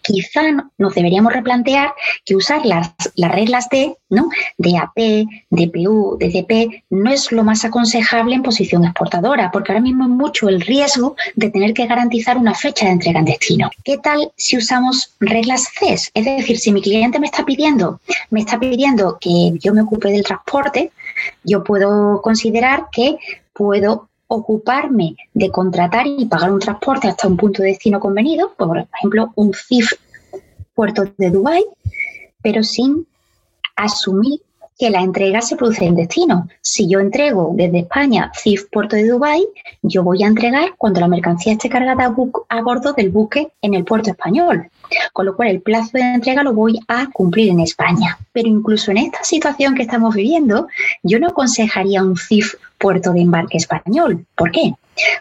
quizá 0.01 0.41
nos 0.77 0.95
deberíamos 0.95 1.33
replantear 1.33 1.93
que 2.25 2.35
usar 2.35 2.65
las, 2.65 2.91
las 3.15 3.31
reglas 3.31 3.69
de, 3.69 3.95
¿no? 4.09 4.29
de 4.57 4.77
AP, 4.77 5.25
DPU, 5.49 6.17
DDP, 6.19 6.83
no 6.89 7.11
es 7.11 7.31
lo 7.31 7.43
más 7.43 7.65
aconsejable 7.65 8.35
en 8.35 8.43
posición 8.43 8.83
exportadora, 8.83 9.51
porque 9.51 9.71
ahora 9.71 9.83
mismo 9.83 10.03
es 10.03 10.09
mucho 10.09 10.49
el 10.49 10.61
riesgo 10.61 11.15
de 11.35 11.49
tener 11.49 11.73
que 11.73 11.87
garantizar 11.87 12.37
una 12.37 12.53
fecha 12.53 12.85
de 12.85 12.93
entrega 12.93 13.19
en 13.19 13.25
destino. 13.25 13.69
¿Qué 13.83 13.97
tal 13.97 14.31
si 14.35 14.57
usamos 14.57 15.15
reglas 15.19 15.67
CES? 15.79 16.11
Es 16.13 16.25
decir, 16.25 16.59
si 16.59 16.71
mi 16.71 16.81
cliente 16.81 17.19
me 17.19 17.27
está 17.27 17.45
pidiendo, 17.45 17.99
me 18.29 18.41
está 18.41 18.59
pidiendo 18.59 19.17
que 19.19 19.53
yo 19.59 19.73
me 19.73 19.81
ocupe 19.81 20.09
del 20.09 20.23
transporte, 20.23 20.91
yo 21.43 21.63
puedo 21.63 22.21
considerar 22.21 22.85
que 22.91 23.17
puedo 23.53 24.09
ocuparme 24.33 25.15
de 25.33 25.51
contratar 25.51 26.07
y 26.07 26.25
pagar 26.25 26.51
un 26.51 26.59
transporte 26.59 27.09
hasta 27.09 27.27
un 27.27 27.35
punto 27.35 27.61
de 27.61 27.69
destino 27.69 27.99
convenido, 27.99 28.53
por 28.57 28.77
ejemplo, 28.77 29.31
un 29.35 29.53
CIF 29.53 29.91
puerto 30.73 31.03
de 31.17 31.29
Dubái, 31.29 31.65
pero 32.41 32.63
sin 32.63 33.05
asumir 33.75 34.39
que 34.81 34.89
la 34.89 35.01
entrega 35.01 35.41
se 35.41 35.55
produce 35.55 35.85
en 35.85 35.95
destino. 35.95 36.47
Si 36.59 36.89
yo 36.89 36.99
entrego 36.99 37.51
desde 37.53 37.81
España 37.81 38.31
CIF 38.33 38.65
Puerto 38.71 38.95
de 38.95 39.07
Dubái, 39.07 39.45
yo 39.83 40.01
voy 40.01 40.23
a 40.23 40.27
entregar 40.27 40.73
cuando 40.75 40.99
la 40.99 41.07
mercancía 41.07 41.53
esté 41.53 41.69
cargada 41.69 42.05
a, 42.49 42.61
bordo 42.63 42.93
del 42.93 43.11
buque 43.11 43.51
en 43.61 43.75
el 43.75 43.83
puerto 43.83 44.09
español. 44.09 44.71
Con 45.13 45.27
lo 45.27 45.35
cual 45.35 45.49
el 45.49 45.61
plazo 45.61 45.91
de 45.93 46.15
entrega 46.15 46.41
lo 46.41 46.53
voy 46.53 46.79
a 46.87 47.07
cumplir 47.11 47.51
en 47.51 47.59
España. 47.59 48.17
Pero 48.31 48.47
incluso 48.47 48.89
en 48.89 48.97
esta 48.97 49.23
situación 49.23 49.75
que 49.75 49.83
estamos 49.83 50.15
viviendo, 50.15 50.67
yo 51.03 51.19
no 51.19 51.27
aconsejaría 51.27 52.01
un 52.01 52.17
CIF 52.17 52.55
puerto 52.81 53.13
de 53.13 53.21
embarque 53.21 53.57
español. 53.57 54.25
¿Por 54.35 54.51
qué? 54.51 54.73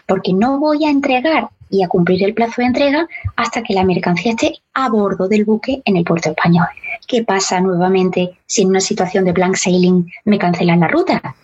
Porque 0.07 0.33
no 0.33 0.59
voy 0.59 0.85
a 0.85 0.89
entregar 0.89 1.49
y 1.69 1.83
a 1.83 1.87
cumplir 1.87 2.23
el 2.23 2.33
plazo 2.33 2.55
de 2.57 2.67
entrega 2.67 3.07
hasta 3.37 3.63
que 3.63 3.73
la 3.73 3.85
mercancía 3.85 4.31
esté 4.31 4.55
a 4.73 4.89
bordo 4.89 5.29
del 5.29 5.45
buque 5.45 5.81
en 5.85 5.95
el 5.95 6.03
puerto 6.03 6.29
español. 6.29 6.67
¿Qué 7.07 7.23
pasa 7.23 7.61
nuevamente 7.61 8.37
si 8.45 8.63
en 8.63 8.69
una 8.69 8.81
situación 8.81 9.23
de 9.23 9.31
blank 9.31 9.55
sailing 9.55 10.11
me 10.25 10.37
cancelan 10.37 10.81
la 10.81 10.89
ruta? 10.89 11.35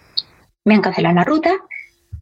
Me 0.66 0.76
han 0.76 0.82
cancelado 0.82 1.16
la 1.16 1.24
ruta, 1.24 1.52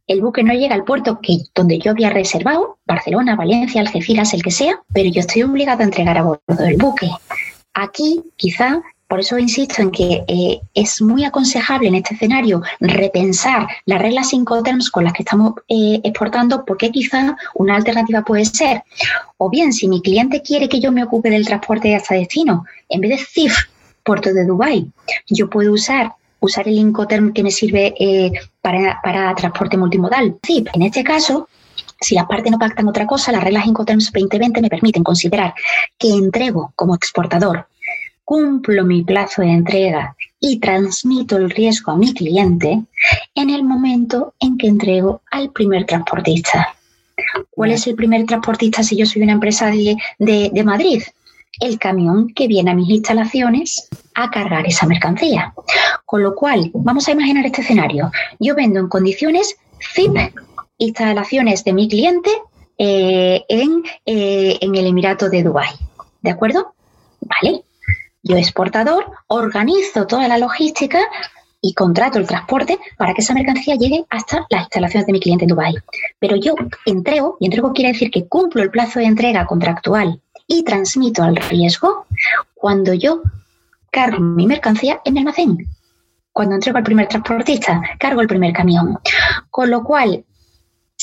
el 0.06 0.20
buque 0.20 0.44
no 0.44 0.52
llega 0.52 0.74
al 0.74 0.84
puerto 0.84 1.18
que, 1.20 1.38
donde 1.52 1.80
yo 1.80 1.90
había 1.90 2.10
reservado, 2.10 2.78
Barcelona, 2.86 3.34
Valencia, 3.34 3.80
Algeciras, 3.80 4.34
el 4.34 4.42
que 4.42 4.52
sea, 4.52 4.80
pero 4.92 5.10
yo 5.10 5.20
estoy 5.20 5.42
obligado 5.42 5.80
a 5.80 5.84
entregar 5.84 6.16
a 6.16 6.22
bordo 6.22 6.40
del 6.46 6.76
buque. 6.76 7.10
Aquí, 7.74 8.22
quizá, 8.36 8.82
por 9.08 9.20
eso 9.20 9.38
insisto 9.38 9.82
en 9.82 9.90
que 9.90 10.24
eh, 10.26 10.60
es 10.74 11.00
muy 11.00 11.24
aconsejable 11.24 11.88
en 11.88 11.94
este 11.94 12.14
escenario 12.14 12.62
repensar 12.80 13.68
las 13.84 14.02
reglas 14.02 14.32
Incoterms 14.32 14.90
con 14.90 15.04
las 15.04 15.12
que 15.12 15.22
estamos 15.22 15.54
eh, 15.68 16.00
exportando, 16.02 16.64
porque 16.64 16.90
quizá 16.90 17.36
una 17.54 17.76
alternativa 17.76 18.22
puede 18.22 18.44
ser, 18.44 18.82
o 19.36 19.48
bien 19.48 19.72
si 19.72 19.88
mi 19.88 20.02
cliente 20.02 20.42
quiere 20.42 20.68
que 20.68 20.80
yo 20.80 20.90
me 20.92 21.04
ocupe 21.04 21.30
del 21.30 21.46
transporte 21.46 21.94
hasta 21.94 22.14
destino, 22.14 22.64
en 22.88 23.00
vez 23.00 23.10
de 23.10 23.24
CIF, 23.24 23.54
puerto 24.02 24.32
de 24.32 24.44
Dubái, 24.44 24.86
yo 25.28 25.48
puedo 25.48 25.72
usar 25.72 26.14
usar 26.38 26.68
el 26.68 26.74
Incoterm 26.74 27.32
que 27.32 27.42
me 27.42 27.50
sirve 27.50 27.94
eh, 27.98 28.30
para, 28.60 29.00
para 29.02 29.34
transporte 29.34 29.76
multimodal. 29.76 30.36
CIF, 30.46 30.68
en 30.74 30.82
este 30.82 31.02
caso, 31.02 31.48
si 32.00 32.14
las 32.14 32.26
partes 32.26 32.52
no 32.52 32.58
pactan 32.58 32.86
otra 32.86 33.06
cosa, 33.06 33.32
las 33.32 33.42
reglas 33.42 33.66
Incoterms 33.66 34.12
2020 34.12 34.60
me 34.60 34.68
permiten 34.68 35.02
considerar 35.02 35.54
que 35.98 36.10
entrego 36.10 36.72
como 36.76 36.94
exportador 36.94 37.66
cumplo 38.26 38.84
mi 38.84 39.04
plazo 39.04 39.42
de 39.42 39.52
entrega 39.52 40.16
y 40.40 40.58
transmito 40.58 41.36
el 41.38 41.48
riesgo 41.48 41.92
a 41.92 41.96
mi 41.96 42.12
cliente, 42.12 42.82
en 43.34 43.50
el 43.50 43.62
momento 43.62 44.34
en 44.40 44.58
que 44.58 44.66
entrego 44.66 45.22
al 45.30 45.52
primer 45.52 45.86
transportista. 45.86 46.74
¿Cuál 47.50 47.70
es 47.70 47.86
el 47.86 47.94
primer 47.94 48.26
transportista 48.26 48.82
si 48.82 48.96
yo 48.96 49.06
soy 49.06 49.22
una 49.22 49.32
empresa 49.32 49.70
de, 49.70 49.96
de 50.18 50.64
Madrid? 50.64 51.02
el 51.60 51.78
camión 51.78 52.28
que 52.34 52.48
viene 52.48 52.70
a 52.70 52.74
mis 52.74 52.90
instalaciones 52.90 53.88
a 54.14 54.30
cargar 54.30 54.66
esa 54.66 54.86
mercancía. 54.86 55.54
Con 56.04 56.22
lo 56.22 56.34
cual, 56.34 56.70
vamos 56.74 57.08
a 57.08 57.12
imaginar 57.12 57.46
este 57.46 57.62
escenario. 57.62 58.10
Yo 58.38 58.54
vendo 58.54 58.78
en 58.80 58.88
condiciones 58.88 59.56
ZIP 59.94 60.34
instalaciones 60.78 61.64
de 61.64 61.72
mi 61.72 61.88
cliente 61.88 62.30
eh, 62.78 63.42
en, 63.48 63.82
eh, 64.04 64.58
en 64.60 64.74
el 64.74 64.86
Emirato 64.86 65.30
de 65.30 65.42
Dubái. 65.42 65.70
¿De 66.20 66.30
acuerdo? 66.30 66.74
Vale. 67.20 67.62
Yo, 68.28 68.36
exportador, 68.36 69.06
organizo 69.28 70.04
toda 70.08 70.26
la 70.26 70.36
logística 70.36 70.98
y 71.60 71.74
contrato 71.74 72.18
el 72.18 72.26
transporte 72.26 72.76
para 72.98 73.14
que 73.14 73.20
esa 73.20 73.34
mercancía 73.34 73.76
llegue 73.76 74.04
hasta 74.10 74.44
las 74.50 74.62
instalaciones 74.62 75.06
de 75.06 75.12
mi 75.12 75.20
cliente 75.20 75.44
en 75.44 75.50
Dubái. 75.50 75.76
Pero 76.18 76.34
yo 76.34 76.56
entrego, 76.86 77.36
y 77.38 77.46
entrego 77.46 77.72
quiere 77.72 77.92
decir 77.92 78.10
que 78.10 78.26
cumplo 78.26 78.64
el 78.64 78.70
plazo 78.72 78.98
de 78.98 79.04
entrega 79.04 79.46
contractual 79.46 80.20
y 80.48 80.64
transmito 80.64 81.22
al 81.22 81.36
riesgo 81.36 82.06
cuando 82.54 82.94
yo 82.94 83.22
cargo 83.92 84.18
mi 84.18 84.48
mercancía 84.48 85.00
en 85.04 85.14
mi 85.14 85.20
almacén. 85.20 85.68
Cuando 86.32 86.56
entrego 86.56 86.78
al 86.78 86.84
primer 86.84 87.06
transportista, 87.06 87.80
cargo 87.96 88.22
el 88.22 88.26
primer 88.26 88.52
camión. 88.52 88.98
Con 89.50 89.70
lo 89.70 89.84
cual, 89.84 90.24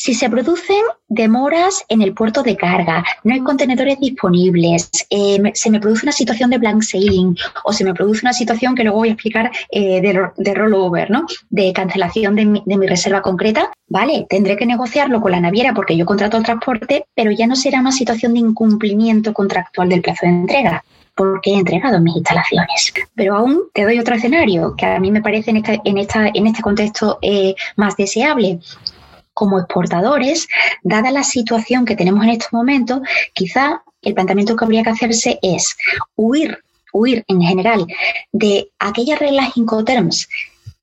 si 0.03 0.13
se 0.13 0.29
producen 0.29 0.83
demoras 1.07 1.85
en 1.87 2.01
el 2.01 2.13
puerto 2.13 2.43
de 2.43 2.57
carga, 2.57 3.05
no 3.23 3.33
hay 3.33 3.39
contenedores 3.39 4.01
disponibles, 4.01 4.89
eh, 5.09 5.41
se 5.53 5.69
me 5.69 5.79
produce 5.79 6.05
una 6.05 6.11
situación 6.11 6.49
de 6.49 6.57
blank 6.57 6.81
sailing 6.81 7.37
o 7.63 7.71
se 7.71 7.85
me 7.85 7.93
produce 7.93 8.19
una 8.25 8.33
situación 8.33 8.75
que 8.75 8.83
luego 8.83 8.97
voy 8.97 9.07
a 9.07 9.13
explicar 9.13 9.49
eh, 9.71 10.01
de, 10.01 10.53
rollover, 10.53 11.09
¿no? 11.09 11.25
de 11.49 11.71
cancelación 11.71 12.35
de 12.35 12.43
mi, 12.43 12.63
de 12.65 12.75
mi, 12.75 12.85
reserva 12.85 13.21
concreta, 13.21 13.71
vale, 13.87 14.25
tendré 14.29 14.57
que 14.57 14.65
negociarlo 14.65 15.21
con 15.21 15.31
la 15.31 15.39
naviera 15.39 15.73
porque 15.73 15.95
yo 15.95 16.05
contrato 16.05 16.35
el 16.35 16.43
transporte, 16.43 17.05
pero 17.15 17.31
ya 17.31 17.47
no 17.47 17.55
será 17.55 17.79
una 17.79 17.93
situación 17.93 18.33
de 18.33 18.39
incumplimiento 18.39 19.31
contractual 19.31 19.87
del 19.87 20.01
plazo 20.01 20.25
de 20.25 20.33
entrega 20.33 20.83
porque 21.15 21.51
he 21.51 21.55
entregado 21.55 22.01
mis 22.01 22.17
instalaciones. 22.17 22.93
Pero 23.15 23.37
aún 23.37 23.61
te 23.73 23.83
doy 23.83 23.99
otro 23.99 24.15
escenario 24.15 24.75
que 24.75 24.85
a 24.85 24.99
mí 24.99 25.11
me 25.11 25.21
parece 25.21 25.51
en, 25.51 25.63
en, 25.65 25.97
esta, 25.97 26.29
en 26.33 26.47
este 26.47 26.61
contexto 26.61 27.19
eh, 27.21 27.55
más 27.77 27.95
deseable 27.95 28.59
como 29.33 29.59
exportadores, 29.59 30.47
dada 30.83 31.11
la 31.11 31.23
situación 31.23 31.85
que 31.85 31.95
tenemos 31.95 32.23
en 32.23 32.31
estos 32.31 32.53
momentos, 32.53 33.01
quizá 33.33 33.83
el 34.01 34.13
planteamiento 34.13 34.55
que 34.55 34.65
habría 34.65 34.83
que 34.83 34.91
hacerse 34.91 35.39
es 35.41 35.75
huir, 36.15 36.59
huir 36.91 37.23
en 37.27 37.41
general 37.41 37.87
de 38.31 38.69
aquellas 38.79 39.19
reglas 39.19 39.57
Incoterms 39.57 40.27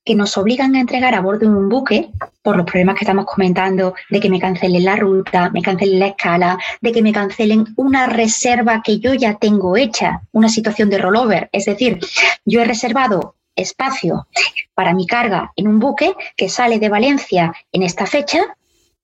que 0.05 0.15
nos 0.15 0.37
obligan 0.39 0.75
a 0.75 0.81
entregar 0.81 1.15
a 1.15 1.21
bordo 1.21 1.41
de 1.41 1.55
un 1.55 1.69
buque, 1.69 2.11
por 2.43 2.57
los 2.57 2.65
problemas 2.65 2.97
que 2.97 3.05
estamos 3.05 3.27
comentando, 3.27 3.95
de 4.09 4.19
que 4.19 4.31
me 4.31 4.41
cancelen 4.41 4.85
la 4.85 4.97
ruta, 4.97 5.51
me 5.51 5.63
cancelen 5.63 6.01
la 6.01 6.07
escala, 6.09 6.59
de 6.81 6.93
que 6.93 7.03
me 7.03 7.13
cancelen 7.13 7.67
una 7.77 8.07
reserva 8.07 8.83
que 8.83 8.99
yo 8.99 9.13
ya 9.15 9.35
tengo 9.35 9.77
hecha, 9.77 10.23
una 10.33 10.49
situación 10.49 10.89
de 10.89 10.99
rollover. 10.99 11.51
Es 11.53 11.67
decir, 11.67 12.01
yo 12.47 12.63
he 12.63 12.65
reservado 12.65 13.37
espacio 13.61 14.27
para 14.75 14.95
mi 14.95 15.07
carga 15.07 15.53
en 15.57 15.69
un 15.69 15.79
buque 15.79 16.15
que 16.37 16.49
sale 16.49 16.79
de 16.79 16.89
Valencia 16.89 17.53
en 17.73 17.83
esta 17.83 18.07
fecha 18.07 18.57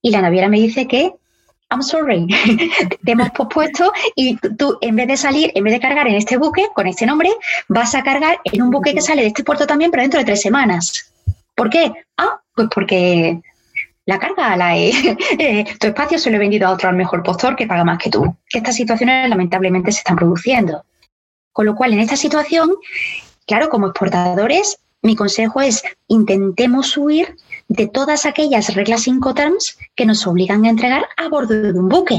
y 0.03 0.11
la 0.11 0.23
naviera 0.23 0.49
me 0.49 0.59
dice 0.59 0.87
que 0.87 1.14
I'm 1.71 1.83
sorry, 1.83 2.27
te 3.05 3.12
hemos 3.12 3.31
pospuesto 3.31 3.92
y 4.14 4.37
tú 4.37 4.79
en 4.81 4.95
vez 4.95 5.09
de 5.09 5.16
salir, 5.16 5.51
en 5.55 5.64
vez 5.64 5.73
de 5.75 5.81
cargar 5.81 6.07
en 6.07 6.14
este 6.14 6.37
buque 6.37 6.69
con 6.75 6.87
este 6.87 7.07
nombre, 7.07 7.31
vas 7.69 7.95
a 7.95 8.03
cargar 8.03 8.40
en 8.45 8.62
un 8.62 8.71
buque 8.71 8.95
que 8.95 9.01
sale 9.01 9.23
de 9.23 9.29
este 9.29 9.42
puerto 9.42 9.66
también, 9.66 9.90
pero 9.90 10.03
dentro 10.03 10.21
de 10.21 10.27
tres 10.27 10.42
semanas. 10.42 11.12
¿Por 11.57 11.71
qué? 11.71 11.92
Ah, 12.16 12.40
pues 12.55 12.69
porque 12.73 13.40
la 14.05 14.21
carga, 14.21 14.57
la 14.57 14.77
eh, 14.79 15.64
tu 15.81 15.88
espacio 15.88 16.19
se 16.19 16.31
lo 16.31 16.37
he 16.37 16.40
vendido 16.40 16.69
a 16.69 16.71
otro 16.71 16.88
al 16.88 16.97
mejor 16.97 17.23
postor 17.23 17.57
que 17.57 17.66
paga 17.66 17.85
más 17.85 17.99
que 17.99 18.11
tú. 18.11 18.37
Que 18.49 18.59
estas 18.59 18.77
situaciones 18.77 19.29
lamentablemente 19.29 19.90
se 19.90 19.99
están 19.99 20.16
produciendo. 20.16 20.85
Con 21.53 21.66
lo 21.66 21.75
cual, 21.75 21.92
en 21.92 22.01
esta 22.01 22.16
situación, 22.16 22.71
Claro, 23.47 23.69
como 23.69 23.87
exportadores, 23.87 24.79
mi 25.03 25.15
consejo 25.15 25.61
es 25.61 25.83
intentemos 26.09 26.97
huir 26.97 27.37
de 27.69 27.87
todas 27.87 28.27
aquellas 28.27 28.75
reglas 28.75 29.07
Incoterms 29.07 29.79
que 29.95 30.07
nos 30.07 30.27
obligan 30.27 30.65
a 30.65 30.71
entregar 30.71 31.07
a 31.17 31.29
bordo 31.29 31.55
de 31.55 31.79
un 31.79 31.89
buque. 31.89 32.19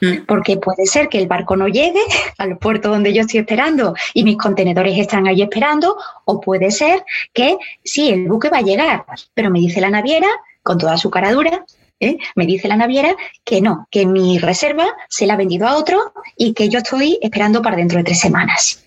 Mm. 0.00 0.26
Porque 0.26 0.56
puede 0.56 0.86
ser 0.86 1.08
que 1.08 1.18
el 1.18 1.28
barco 1.28 1.56
no 1.56 1.68
llegue 1.68 2.00
al 2.38 2.58
puerto 2.58 2.90
donde 2.90 3.12
yo 3.12 3.22
estoy 3.22 3.40
esperando 3.40 3.94
y 4.12 4.24
mis 4.24 4.36
contenedores 4.36 4.98
están 4.98 5.26
ahí 5.26 5.42
esperando, 5.42 5.96
o 6.24 6.40
puede 6.40 6.70
ser 6.70 7.04
que 7.32 7.56
sí, 7.84 8.10
el 8.10 8.28
buque 8.28 8.50
va 8.50 8.58
a 8.58 8.62
llegar, 8.62 9.04
pero 9.32 9.50
me 9.50 9.60
dice 9.60 9.80
la 9.80 9.90
naviera, 9.90 10.28
con 10.62 10.78
toda 10.78 10.96
su 10.96 11.10
cara 11.10 11.32
dura, 11.32 11.64
¿eh? 12.00 12.18
me 12.34 12.46
dice 12.46 12.68
la 12.68 12.76
naviera 12.76 13.14
que 13.44 13.60
no, 13.60 13.86
que 13.90 14.06
mi 14.06 14.38
reserva 14.38 14.86
se 15.08 15.26
la 15.26 15.34
ha 15.34 15.36
vendido 15.36 15.66
a 15.68 15.76
otro 15.76 16.12
y 16.36 16.52
que 16.52 16.68
yo 16.68 16.78
estoy 16.78 17.18
esperando 17.22 17.62
para 17.62 17.76
dentro 17.76 17.98
de 17.98 18.04
tres 18.04 18.20
semanas. 18.20 18.83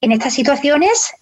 En 0.00 0.12
estas 0.12 0.34
situaciones, 0.34 1.14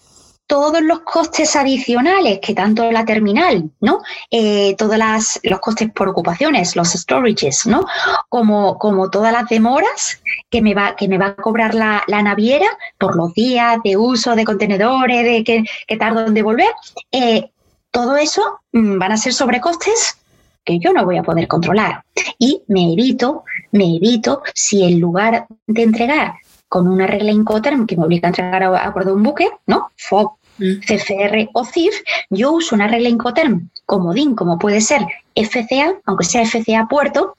todos 0.47 0.81
los 0.81 0.99
costes 0.99 1.55
adicionales 1.55 2.39
que 2.39 2.53
tanto 2.53 2.91
la 2.91 3.05
terminal, 3.05 3.71
¿no? 3.79 4.01
Eh, 4.29 4.75
todos 4.77 4.97
los 5.43 5.59
costes 5.59 5.91
por 5.91 6.09
ocupaciones, 6.09 6.75
los 6.75 6.89
storages, 6.89 7.65
¿no? 7.65 7.85
Como, 8.29 8.77
como 8.77 9.09
todas 9.09 9.33
las 9.33 9.47
demoras 9.49 10.21
que 10.49 10.61
me 10.61 10.73
va, 10.73 10.95
que 10.95 11.07
me 11.07 11.17
va 11.17 11.27
a 11.27 11.35
cobrar 11.35 11.73
la, 11.73 12.03
naviera 12.07 12.67
por 12.97 13.15
los 13.15 13.33
días 13.33 13.77
de 13.83 13.97
uso 13.97 14.35
de 14.35 14.45
contenedores, 14.45 15.23
de 15.23 15.43
que, 15.43 15.97
tardo 15.97 16.25
en 16.25 16.33
devolver, 16.33 16.71
eh, 17.11 17.51
todo 17.91 18.17
eso 18.17 18.59
mm, 18.71 18.99
van 18.99 19.13
a 19.13 19.17
ser 19.17 19.33
sobrecostes 19.33 20.17
que 20.63 20.79
yo 20.79 20.93
no 20.93 21.05
voy 21.05 21.17
a 21.17 21.23
poder 21.23 21.47
controlar. 21.47 22.03
Y 22.39 22.63
me 22.67 22.93
evito, 22.93 23.43
me 23.71 23.95
evito, 23.95 24.41
si 24.53 24.83
en 24.83 24.99
lugar 24.99 25.47
de 25.67 25.83
entregar 25.83 26.35
con 26.67 26.87
una 26.87 27.07
regla 27.07 27.31
Incoterm 27.31 27.85
que 27.85 27.97
me 27.97 28.05
obliga 28.05 28.27
a 28.27 28.29
entregar 28.29 28.63
a, 28.63 28.89
bordo 28.89 29.11
de 29.11 29.15
un 29.15 29.23
buque, 29.23 29.49
¿no? 29.67 29.89
FOB, 29.95 30.31
mm. 30.57 30.79
CFR 30.85 31.49
o 31.53 31.65
CIF, 31.65 31.95
yo 32.29 32.51
uso 32.51 32.75
una 32.75 32.87
regla 32.87 33.09
Incoterm 33.09 33.69
comodín, 33.85 34.35
como 34.35 34.57
puede 34.57 34.81
ser 34.81 35.05
FCA, 35.35 35.95
aunque 36.05 36.25
sea 36.25 36.45
FCA 36.45 36.87
puerto, 36.87 37.37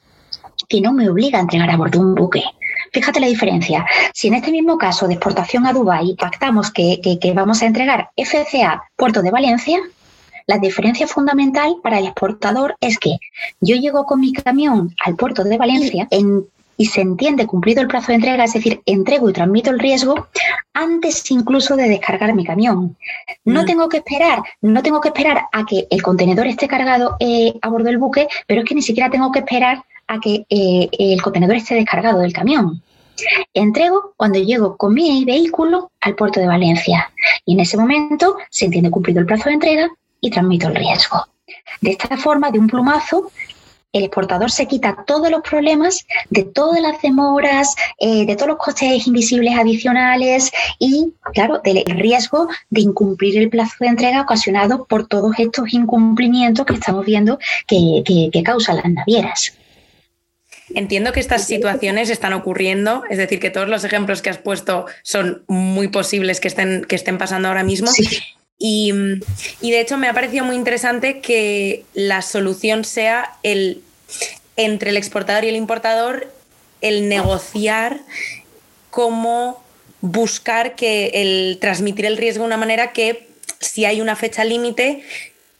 que 0.68 0.80
no 0.80 0.92
me 0.92 1.08
obliga 1.08 1.38
a 1.38 1.42
entregar 1.42 1.70
a 1.70 1.76
bordo 1.76 2.00
un 2.00 2.14
buque. 2.14 2.42
Fíjate 2.92 3.20
la 3.20 3.26
diferencia. 3.26 3.84
Si 4.14 4.28
en 4.28 4.34
este 4.34 4.50
mismo 4.50 4.78
caso 4.78 5.06
de 5.06 5.14
exportación 5.14 5.66
a 5.66 5.72
Dubái 5.72 6.14
pactamos 6.16 6.70
que, 6.70 7.00
que, 7.02 7.32
vamos 7.32 7.62
a 7.62 7.66
entregar 7.66 8.10
FCA 8.16 8.82
puerto 8.96 9.22
de 9.22 9.30
Valencia, 9.30 9.78
la 10.46 10.58
diferencia 10.58 11.06
fundamental 11.06 11.76
para 11.82 11.98
el 11.98 12.06
exportador 12.06 12.76
es 12.80 12.98
que 12.98 13.18
yo 13.60 13.76
llego 13.76 14.06
con 14.06 14.20
mi 14.20 14.32
camión 14.32 14.94
al 15.04 15.16
puerto 15.16 15.42
de 15.42 15.58
Valencia 15.58 16.06
en 16.10 16.46
y 16.76 16.86
se 16.86 17.00
entiende 17.00 17.46
cumplido 17.46 17.80
el 17.80 17.88
plazo 17.88 18.08
de 18.08 18.16
entrega, 18.16 18.44
es 18.44 18.52
decir, 18.52 18.80
entrego 18.86 19.30
y 19.30 19.32
transmito 19.32 19.70
el 19.70 19.78
riesgo 19.78 20.28
antes 20.74 21.30
incluso 21.30 21.76
de 21.76 21.88
descargar 21.88 22.34
mi 22.34 22.44
camión. 22.44 22.96
No 23.44 23.62
mm. 23.62 23.66
tengo 23.66 23.88
que 23.88 23.98
esperar, 23.98 24.42
no 24.60 24.82
tengo 24.82 25.00
que 25.00 25.08
esperar 25.08 25.44
a 25.52 25.64
que 25.64 25.86
el 25.90 26.02
contenedor 26.02 26.46
esté 26.46 26.68
cargado 26.68 27.16
eh, 27.20 27.54
a 27.62 27.68
bordo 27.68 27.86
del 27.86 27.98
buque, 27.98 28.28
pero 28.46 28.60
es 28.60 28.68
que 28.68 28.74
ni 28.74 28.82
siquiera 28.82 29.10
tengo 29.10 29.32
que 29.32 29.40
esperar 29.40 29.84
a 30.08 30.20
que 30.20 30.46
eh, 30.48 30.88
el 30.98 31.22
contenedor 31.22 31.56
esté 31.56 31.74
descargado 31.74 32.20
del 32.20 32.32
camión. 32.32 32.82
Entrego 33.54 34.12
cuando 34.16 34.38
llego 34.38 34.76
con 34.76 34.92
mi 34.92 35.24
vehículo 35.24 35.90
al 36.00 36.14
puerto 36.14 36.38
de 36.38 36.46
Valencia 36.46 37.10
y 37.44 37.54
en 37.54 37.60
ese 37.60 37.76
momento 37.76 38.36
se 38.50 38.66
entiende 38.66 38.90
cumplido 38.90 39.20
el 39.20 39.26
plazo 39.26 39.48
de 39.48 39.54
entrega 39.54 39.88
y 40.20 40.30
transmito 40.30 40.68
el 40.68 40.74
riesgo. 40.74 41.26
De 41.80 41.90
esta 41.90 42.16
forma, 42.16 42.50
de 42.50 42.58
un 42.58 42.66
plumazo, 42.66 43.30
el 43.96 44.04
exportador 44.04 44.50
se 44.50 44.66
quita 44.66 45.04
todos 45.06 45.30
los 45.30 45.42
problemas 45.42 46.06
de 46.30 46.44
todas 46.44 46.80
las 46.80 47.00
demoras, 47.00 47.74
eh, 47.98 48.26
de 48.26 48.37
todos 48.37 48.48
los 48.48 48.59
costes 48.59 49.06
invisibles 49.06 49.54
adicionales 49.59 50.50
y, 50.78 51.12
claro, 51.32 51.61
del 51.64 51.85
riesgo 51.87 52.48
de 52.70 52.82
incumplir 52.82 53.38
el 53.38 53.48
plazo 53.48 53.74
de 53.80 53.88
entrega 53.88 54.22
ocasionado 54.22 54.85
por 54.85 55.06
todos 55.06 55.35
estos 55.38 55.72
incumplimientos 55.72 56.66
que 56.66 56.74
estamos 56.74 57.04
viendo 57.04 57.38
que, 57.66 58.02
causan 58.44 58.76
las 58.76 58.90
navieras. 58.90 59.54
Entiendo 60.74 61.12
que 61.12 61.20
estas 61.20 61.46
situaciones 61.46 62.11
están 62.11 62.32
ocurriendo, 62.32 63.02
es 63.09 63.18
decir, 63.18 63.40
que 63.40 63.50
todos 63.50 63.68
los 63.68 63.82
ejemplos 63.82 64.20
que 64.20 64.30
has 64.30 64.38
puesto 64.38 64.87
son 65.02 65.42
muy 65.48 65.88
posibles 65.88 66.38
que 66.38 66.48
estén, 66.48 66.85
que 66.85 66.96
estén 66.96 67.18
pasando 67.18 67.48
ahora 67.48 67.64
mismo. 67.64 67.90
Y, 68.59 68.92
y, 69.61 69.70
de 69.70 69.80
hecho 69.80 69.98
me 69.98 70.09
ha 70.09 70.14
parecido 70.14 70.44
muy 70.44 70.56
interesante 70.56 71.20
que 71.20 71.85
la 71.92 72.22
solución 72.22 72.85
sea 72.85 73.37
el 73.42 73.82
entre 74.56 74.90
el 74.90 74.96
exportador 74.96 75.44
y 75.44 75.48
el 75.48 75.56
importador 75.56 76.32
el 76.80 77.08
negociar 77.08 78.00
cómo 78.90 79.62
buscar 80.00 80.74
que 80.76 81.10
el 81.14 81.58
transmitir 81.60 82.06
el 82.06 82.16
riesgo 82.16 82.42
de 82.42 82.48
una 82.48 82.56
manera 82.56 82.92
que 82.92 83.28
si 83.60 83.84
hay 83.84 84.00
una 84.00 84.16
fecha 84.16 84.44
límite 84.44 85.02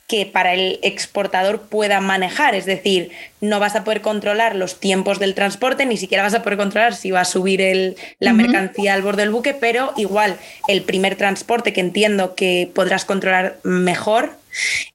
que 0.07 0.25
para 0.25 0.55
el 0.55 0.79
exportador 0.83 1.63
pueda 1.63 2.01
manejar, 2.01 2.55
es 2.55 2.65
decir, 2.65 3.11
no 3.41 3.59
vas 3.59 3.75
a 3.75 3.83
poder 3.83 4.03
controlar 4.03 4.55
los 4.55 4.79
tiempos 4.79 5.19
del 5.19 5.35
transporte, 5.35 5.85
ni 5.85 5.97
siquiera 5.97 6.23
vas 6.23 6.35
a 6.35 6.43
poder 6.43 6.59
controlar 6.59 6.95
si 6.95 7.11
va 7.11 7.23
a 7.23 7.25
subir 7.25 7.97
la 8.21 8.33
mercancía 8.33 8.95
al 8.95 9.03
borde 9.03 9.23
del 9.23 9.33
buque, 9.33 9.53
pero 9.53 9.93
igual 9.97 10.37
el 10.69 10.83
primer 10.83 11.17
transporte 11.17 11.73
que 11.73 11.81
entiendo 11.81 12.37
que 12.37 12.71
podrás 12.73 13.05
controlar 13.05 13.59
mejor, 13.65 14.37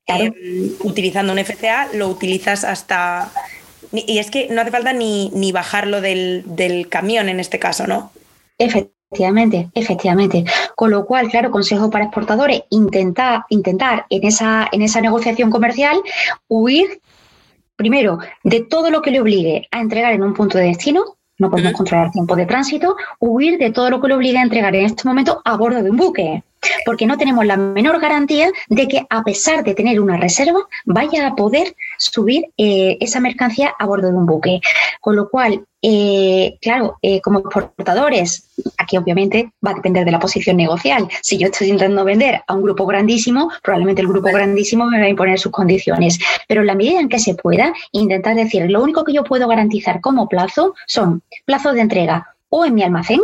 em, 0.07 0.33
utilizando 0.81 1.33
un 1.33 1.39
FCA, 1.39 1.89
lo 1.93 2.07
utilizas 2.07 2.63
hasta... 2.63 3.31
Y 3.93 4.19
es 4.19 4.31
que 4.31 4.47
no 4.49 4.61
hace 4.61 4.71
falta 4.71 4.93
ni, 4.93 5.29
ni 5.33 5.51
bajarlo 5.51 5.99
del, 5.99 6.43
del 6.45 6.87
camión 6.87 7.27
en 7.27 7.41
este 7.41 7.59
caso, 7.59 7.87
¿no? 7.87 8.11
Efectivamente, 8.57 9.69
efectivamente. 9.73 10.45
Con 10.75 10.91
lo 10.91 11.05
cual, 11.05 11.29
claro, 11.29 11.51
consejo 11.51 11.89
para 11.89 12.05
exportadores, 12.05 12.63
intentar, 12.69 13.43
intentar 13.49 14.05
en 14.09 14.25
esa, 14.25 14.69
en 14.71 14.81
esa 14.81 15.01
negociación 15.01 15.51
comercial 15.51 16.01
huir 16.47 17.01
primero 17.75 18.19
de 18.43 18.61
todo 18.61 18.89
lo 18.89 19.01
que 19.01 19.11
le 19.11 19.19
obligue 19.19 19.67
a 19.71 19.81
entregar 19.81 20.13
en 20.13 20.23
un 20.23 20.33
punto 20.33 20.57
de 20.57 20.65
destino, 20.65 21.17
no 21.39 21.49
podemos 21.49 21.73
controlar 21.73 22.11
tiempo 22.11 22.35
de 22.35 22.45
tránsito, 22.45 22.95
huir 23.19 23.57
de 23.57 23.71
todo 23.71 23.89
lo 23.89 23.99
que 23.99 24.07
le 24.07 24.13
obligue 24.13 24.37
a 24.37 24.43
entregar 24.43 24.75
en 24.75 24.85
este 24.85 25.07
momento 25.07 25.41
a 25.43 25.57
bordo 25.57 25.81
de 25.81 25.89
un 25.89 25.97
buque 25.97 26.43
porque 26.85 27.05
no 27.05 27.17
tenemos 27.17 27.45
la 27.45 27.57
menor 27.57 27.99
garantía 27.99 28.51
de 28.67 28.87
que 28.87 29.05
a 29.09 29.23
pesar 29.23 29.63
de 29.63 29.73
tener 29.73 29.99
una 29.99 30.17
reserva, 30.17 30.59
vaya 30.85 31.27
a 31.27 31.35
poder 31.35 31.75
subir 31.97 32.45
eh, 32.57 32.97
esa 32.99 33.19
mercancía 33.19 33.73
a 33.77 33.85
bordo 33.85 34.09
de 34.09 34.15
un 34.15 34.25
buque. 34.25 34.61
Con 34.99 35.15
lo 35.15 35.29
cual, 35.29 35.65
eh, 35.81 36.57
claro, 36.61 36.97
eh, 37.01 37.21
como 37.21 37.39
exportadores, 37.39 38.49
aquí 38.77 38.97
obviamente 38.97 39.51
va 39.65 39.71
a 39.71 39.75
depender 39.75 40.05
de 40.05 40.11
la 40.11 40.19
posición 40.19 40.57
negocial. 40.57 41.07
Si 41.21 41.37
yo 41.37 41.47
estoy 41.47 41.69
intentando 41.69 42.03
vender 42.03 42.43
a 42.47 42.53
un 42.53 42.61
grupo 42.61 42.85
grandísimo, 42.85 43.51
probablemente 43.63 44.01
el 44.01 44.07
grupo 44.07 44.27
grandísimo 44.27 44.85
me 44.85 44.99
va 44.99 45.05
a 45.05 45.09
imponer 45.09 45.39
sus 45.39 45.51
condiciones. 45.51 46.19
Pero 46.47 46.61
en 46.61 46.67
la 46.67 46.75
medida 46.75 46.99
en 46.99 47.09
que 47.09 47.19
se 47.19 47.35
pueda, 47.35 47.73
intentar 47.91 48.35
decir, 48.35 48.69
lo 48.69 48.83
único 48.83 49.03
que 49.03 49.13
yo 49.13 49.23
puedo 49.23 49.47
garantizar 49.47 50.01
como 50.01 50.29
plazo 50.29 50.75
son 50.85 51.23
plazos 51.45 51.73
de 51.73 51.81
entrega 51.81 52.35
o 52.49 52.65
en 52.65 52.75
mi 52.75 52.83
almacén, 52.83 53.21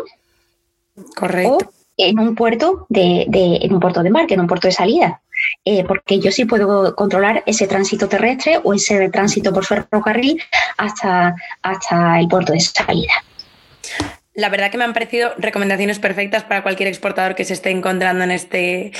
Correcto 1.15 1.76
en 1.97 2.19
un 2.19 2.35
puerto 2.35 2.85
de, 2.89 3.27
en 3.31 3.73
un 3.73 3.79
puerto 3.79 4.01
de 4.01 4.07
embarque, 4.07 4.35
en 4.35 4.41
un 4.41 4.47
puerto 4.47 4.67
de 4.67 4.73
salida. 4.73 5.21
Eh, 5.65 5.83
porque 5.83 6.19
yo 6.19 6.31
sí 6.31 6.45
puedo 6.45 6.95
controlar 6.95 7.43
ese 7.45 7.67
tránsito 7.67 8.07
terrestre 8.07 8.59
o 8.63 8.73
ese 8.73 9.09
tránsito 9.09 9.53
por 9.53 9.65
ferrocarril 9.65 10.41
hasta, 10.77 11.35
hasta 11.61 12.19
el 12.19 12.27
puerto 12.27 12.53
de 12.53 12.59
salida. 12.59 13.13
La 14.33 14.49
verdad 14.49 14.69
que 14.69 14.77
me 14.77 14.83
han 14.83 14.93
parecido 14.93 15.33
recomendaciones 15.39 15.97
perfectas 15.97 16.43
para 16.43 16.61
cualquier 16.61 16.87
exportador 16.87 17.33
que 17.33 17.43
se 17.43 17.53
esté 17.53 17.71
encontrando 17.71 18.23
en, 18.23 18.29
este, 18.29 18.91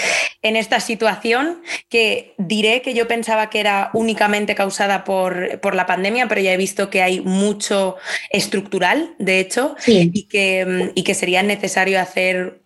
en 0.41 0.55
esta 0.55 0.79
situación, 0.79 1.61
que 1.89 2.33
diré 2.39 2.81
que 2.81 2.95
yo 2.95 3.07
pensaba 3.07 3.51
que 3.51 3.59
era 3.59 3.91
únicamente 3.93 4.55
causada 4.55 5.03
por, 5.03 5.59
por 5.59 5.75
la 5.75 5.85
pandemia, 5.85 6.27
pero 6.27 6.41
ya 6.41 6.53
he 6.53 6.57
visto 6.57 6.89
que 6.89 7.03
hay 7.03 7.21
mucho 7.21 7.97
estructural, 8.31 9.13
de 9.19 9.39
hecho, 9.39 9.75
y, 9.85 10.23
que, 10.23 10.91
y 10.95 11.03
que 11.03 11.13
sería 11.13 11.43
necesario 11.43 12.01
hacer 12.01 12.61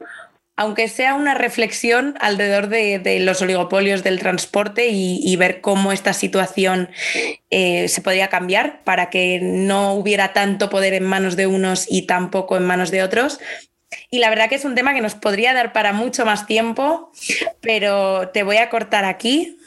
aunque 0.62 0.88
sea 0.90 1.16
una 1.16 1.34
reflexión 1.34 2.14
alrededor 2.20 2.68
de, 2.68 3.18
los 3.22 3.42
oligopolios 3.42 4.04
del 4.04 4.20
transporte 4.20 4.90
y, 4.92 5.36
ver 5.36 5.60
cómo 5.60 5.92
esta 5.92 6.14
situación 6.14 6.92
eh, 7.50 7.88
se 7.88 8.02
podría 8.02 8.28
cambiar 8.28 8.84
para 8.84 9.10
que 9.10 9.40
no 9.42 9.96
hubiera 9.96 10.34
tanto 10.34 10.70
poder 10.70 10.94
en 10.94 11.04
manos 11.04 11.36
de 11.36 11.48
unos 11.48 11.88
y 11.90 12.04
tampoco 12.04 12.58
en 12.58 12.66
manos 12.68 12.92
de 12.92 13.02
otros. 13.02 13.40
Y 14.12 14.20
la 14.20 14.30
verdad 14.30 14.50
que 14.50 14.56
es 14.56 14.64
un 14.64 14.76
tema 14.76 14.94
que 14.94 15.02
nos 15.02 15.16
podría 15.16 15.56
dar 15.56 15.74
para 15.74 15.94
mucho 15.94 16.26
más 16.26 16.46
tiempo, 16.46 17.12
pero 17.62 18.30
te 18.30 18.44
voy 18.44 18.58
a 18.58 18.70
cortar 18.70 19.04
aquí 19.04 19.58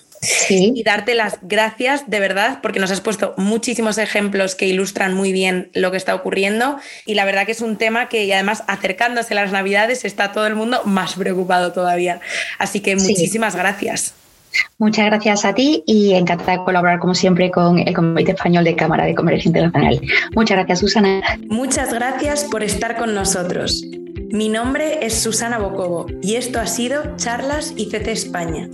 y 0.48 0.82
darte 0.82 1.14
las 1.14 1.38
gracias 1.42 2.08
de 2.08 2.20
verdad 2.20 2.58
porque 2.62 2.80
nos 2.80 2.90
has 2.90 3.00
puesto 3.00 3.34
muchísimos 3.36 3.98
ejemplos 3.98 4.54
que 4.54 4.66
ilustran 4.66 5.14
muy 5.14 5.32
bien 5.32 5.70
lo 5.74 5.90
que 5.90 5.96
está 5.96 6.14
ocurriendo 6.14 6.78
y 7.06 7.14
la 7.14 7.24
verdad 7.24 7.46
que 7.46 7.52
es 7.52 7.60
un 7.60 7.76
tema 7.76 8.08
que 8.08 8.32
además 8.32 8.64
acercándose 8.66 9.34
a 9.34 9.42
las 9.42 9.52
navidades 9.52 10.04
está 10.04 10.32
todo 10.32 10.46
el 10.46 10.54
mundo 10.54 10.82
más 10.84 11.14
preocupado 11.14 11.72
todavía. 11.72 12.20
Así 12.58 12.80
que 12.80 12.96
muchísimas 12.96 13.56
gracias. 13.56 14.14
Muchas 14.78 15.06
gracias 15.06 15.44
a 15.44 15.54
ti 15.54 15.82
y 15.86 16.14
encantada 16.14 16.58
de 16.58 16.64
colaborar 16.64 16.98
como 16.98 17.14
siempre 17.14 17.50
con 17.50 17.78
el 17.78 17.92
Comité 17.92 18.32
Español 18.32 18.64
de 18.64 18.76
Cámara 18.76 19.04
de 19.04 19.14
Comercio 19.14 19.48
Internacional. 19.48 20.00
Muchas 20.34 20.58
gracias, 20.58 20.78
Susana. 20.80 21.20
Muchas 21.48 21.92
gracias 21.92 22.44
por 22.44 22.62
estar 22.62 22.96
con 22.96 23.14
nosotros. 23.14 23.84
Mi 24.30 24.48
nombre 24.48 25.04
es 25.04 25.14
Susana 25.14 25.58
Bocobo 25.58 26.06
y 26.22 26.36
esto 26.36 26.60
ha 26.60 26.66
sido 26.66 27.16
Charlas 27.16 27.74
ICC 27.76 28.08
España. 28.08 28.68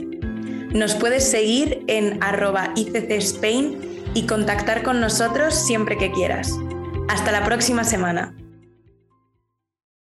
Nos 0.73 0.95
puedes 0.95 1.29
seguir 1.29 1.83
en 1.89 2.23
arroba 2.23 2.73
Spain 2.77 4.05
y 4.15 4.27
contactar 4.27 4.83
con 4.83 5.01
nosotros 5.01 5.55
siempre 5.55 5.99
que 5.99 6.13
quieras. 6.13 6.57
Hasta 7.09 7.33
la 7.33 7.45
próxima 7.45 7.85
semana. 7.85 8.35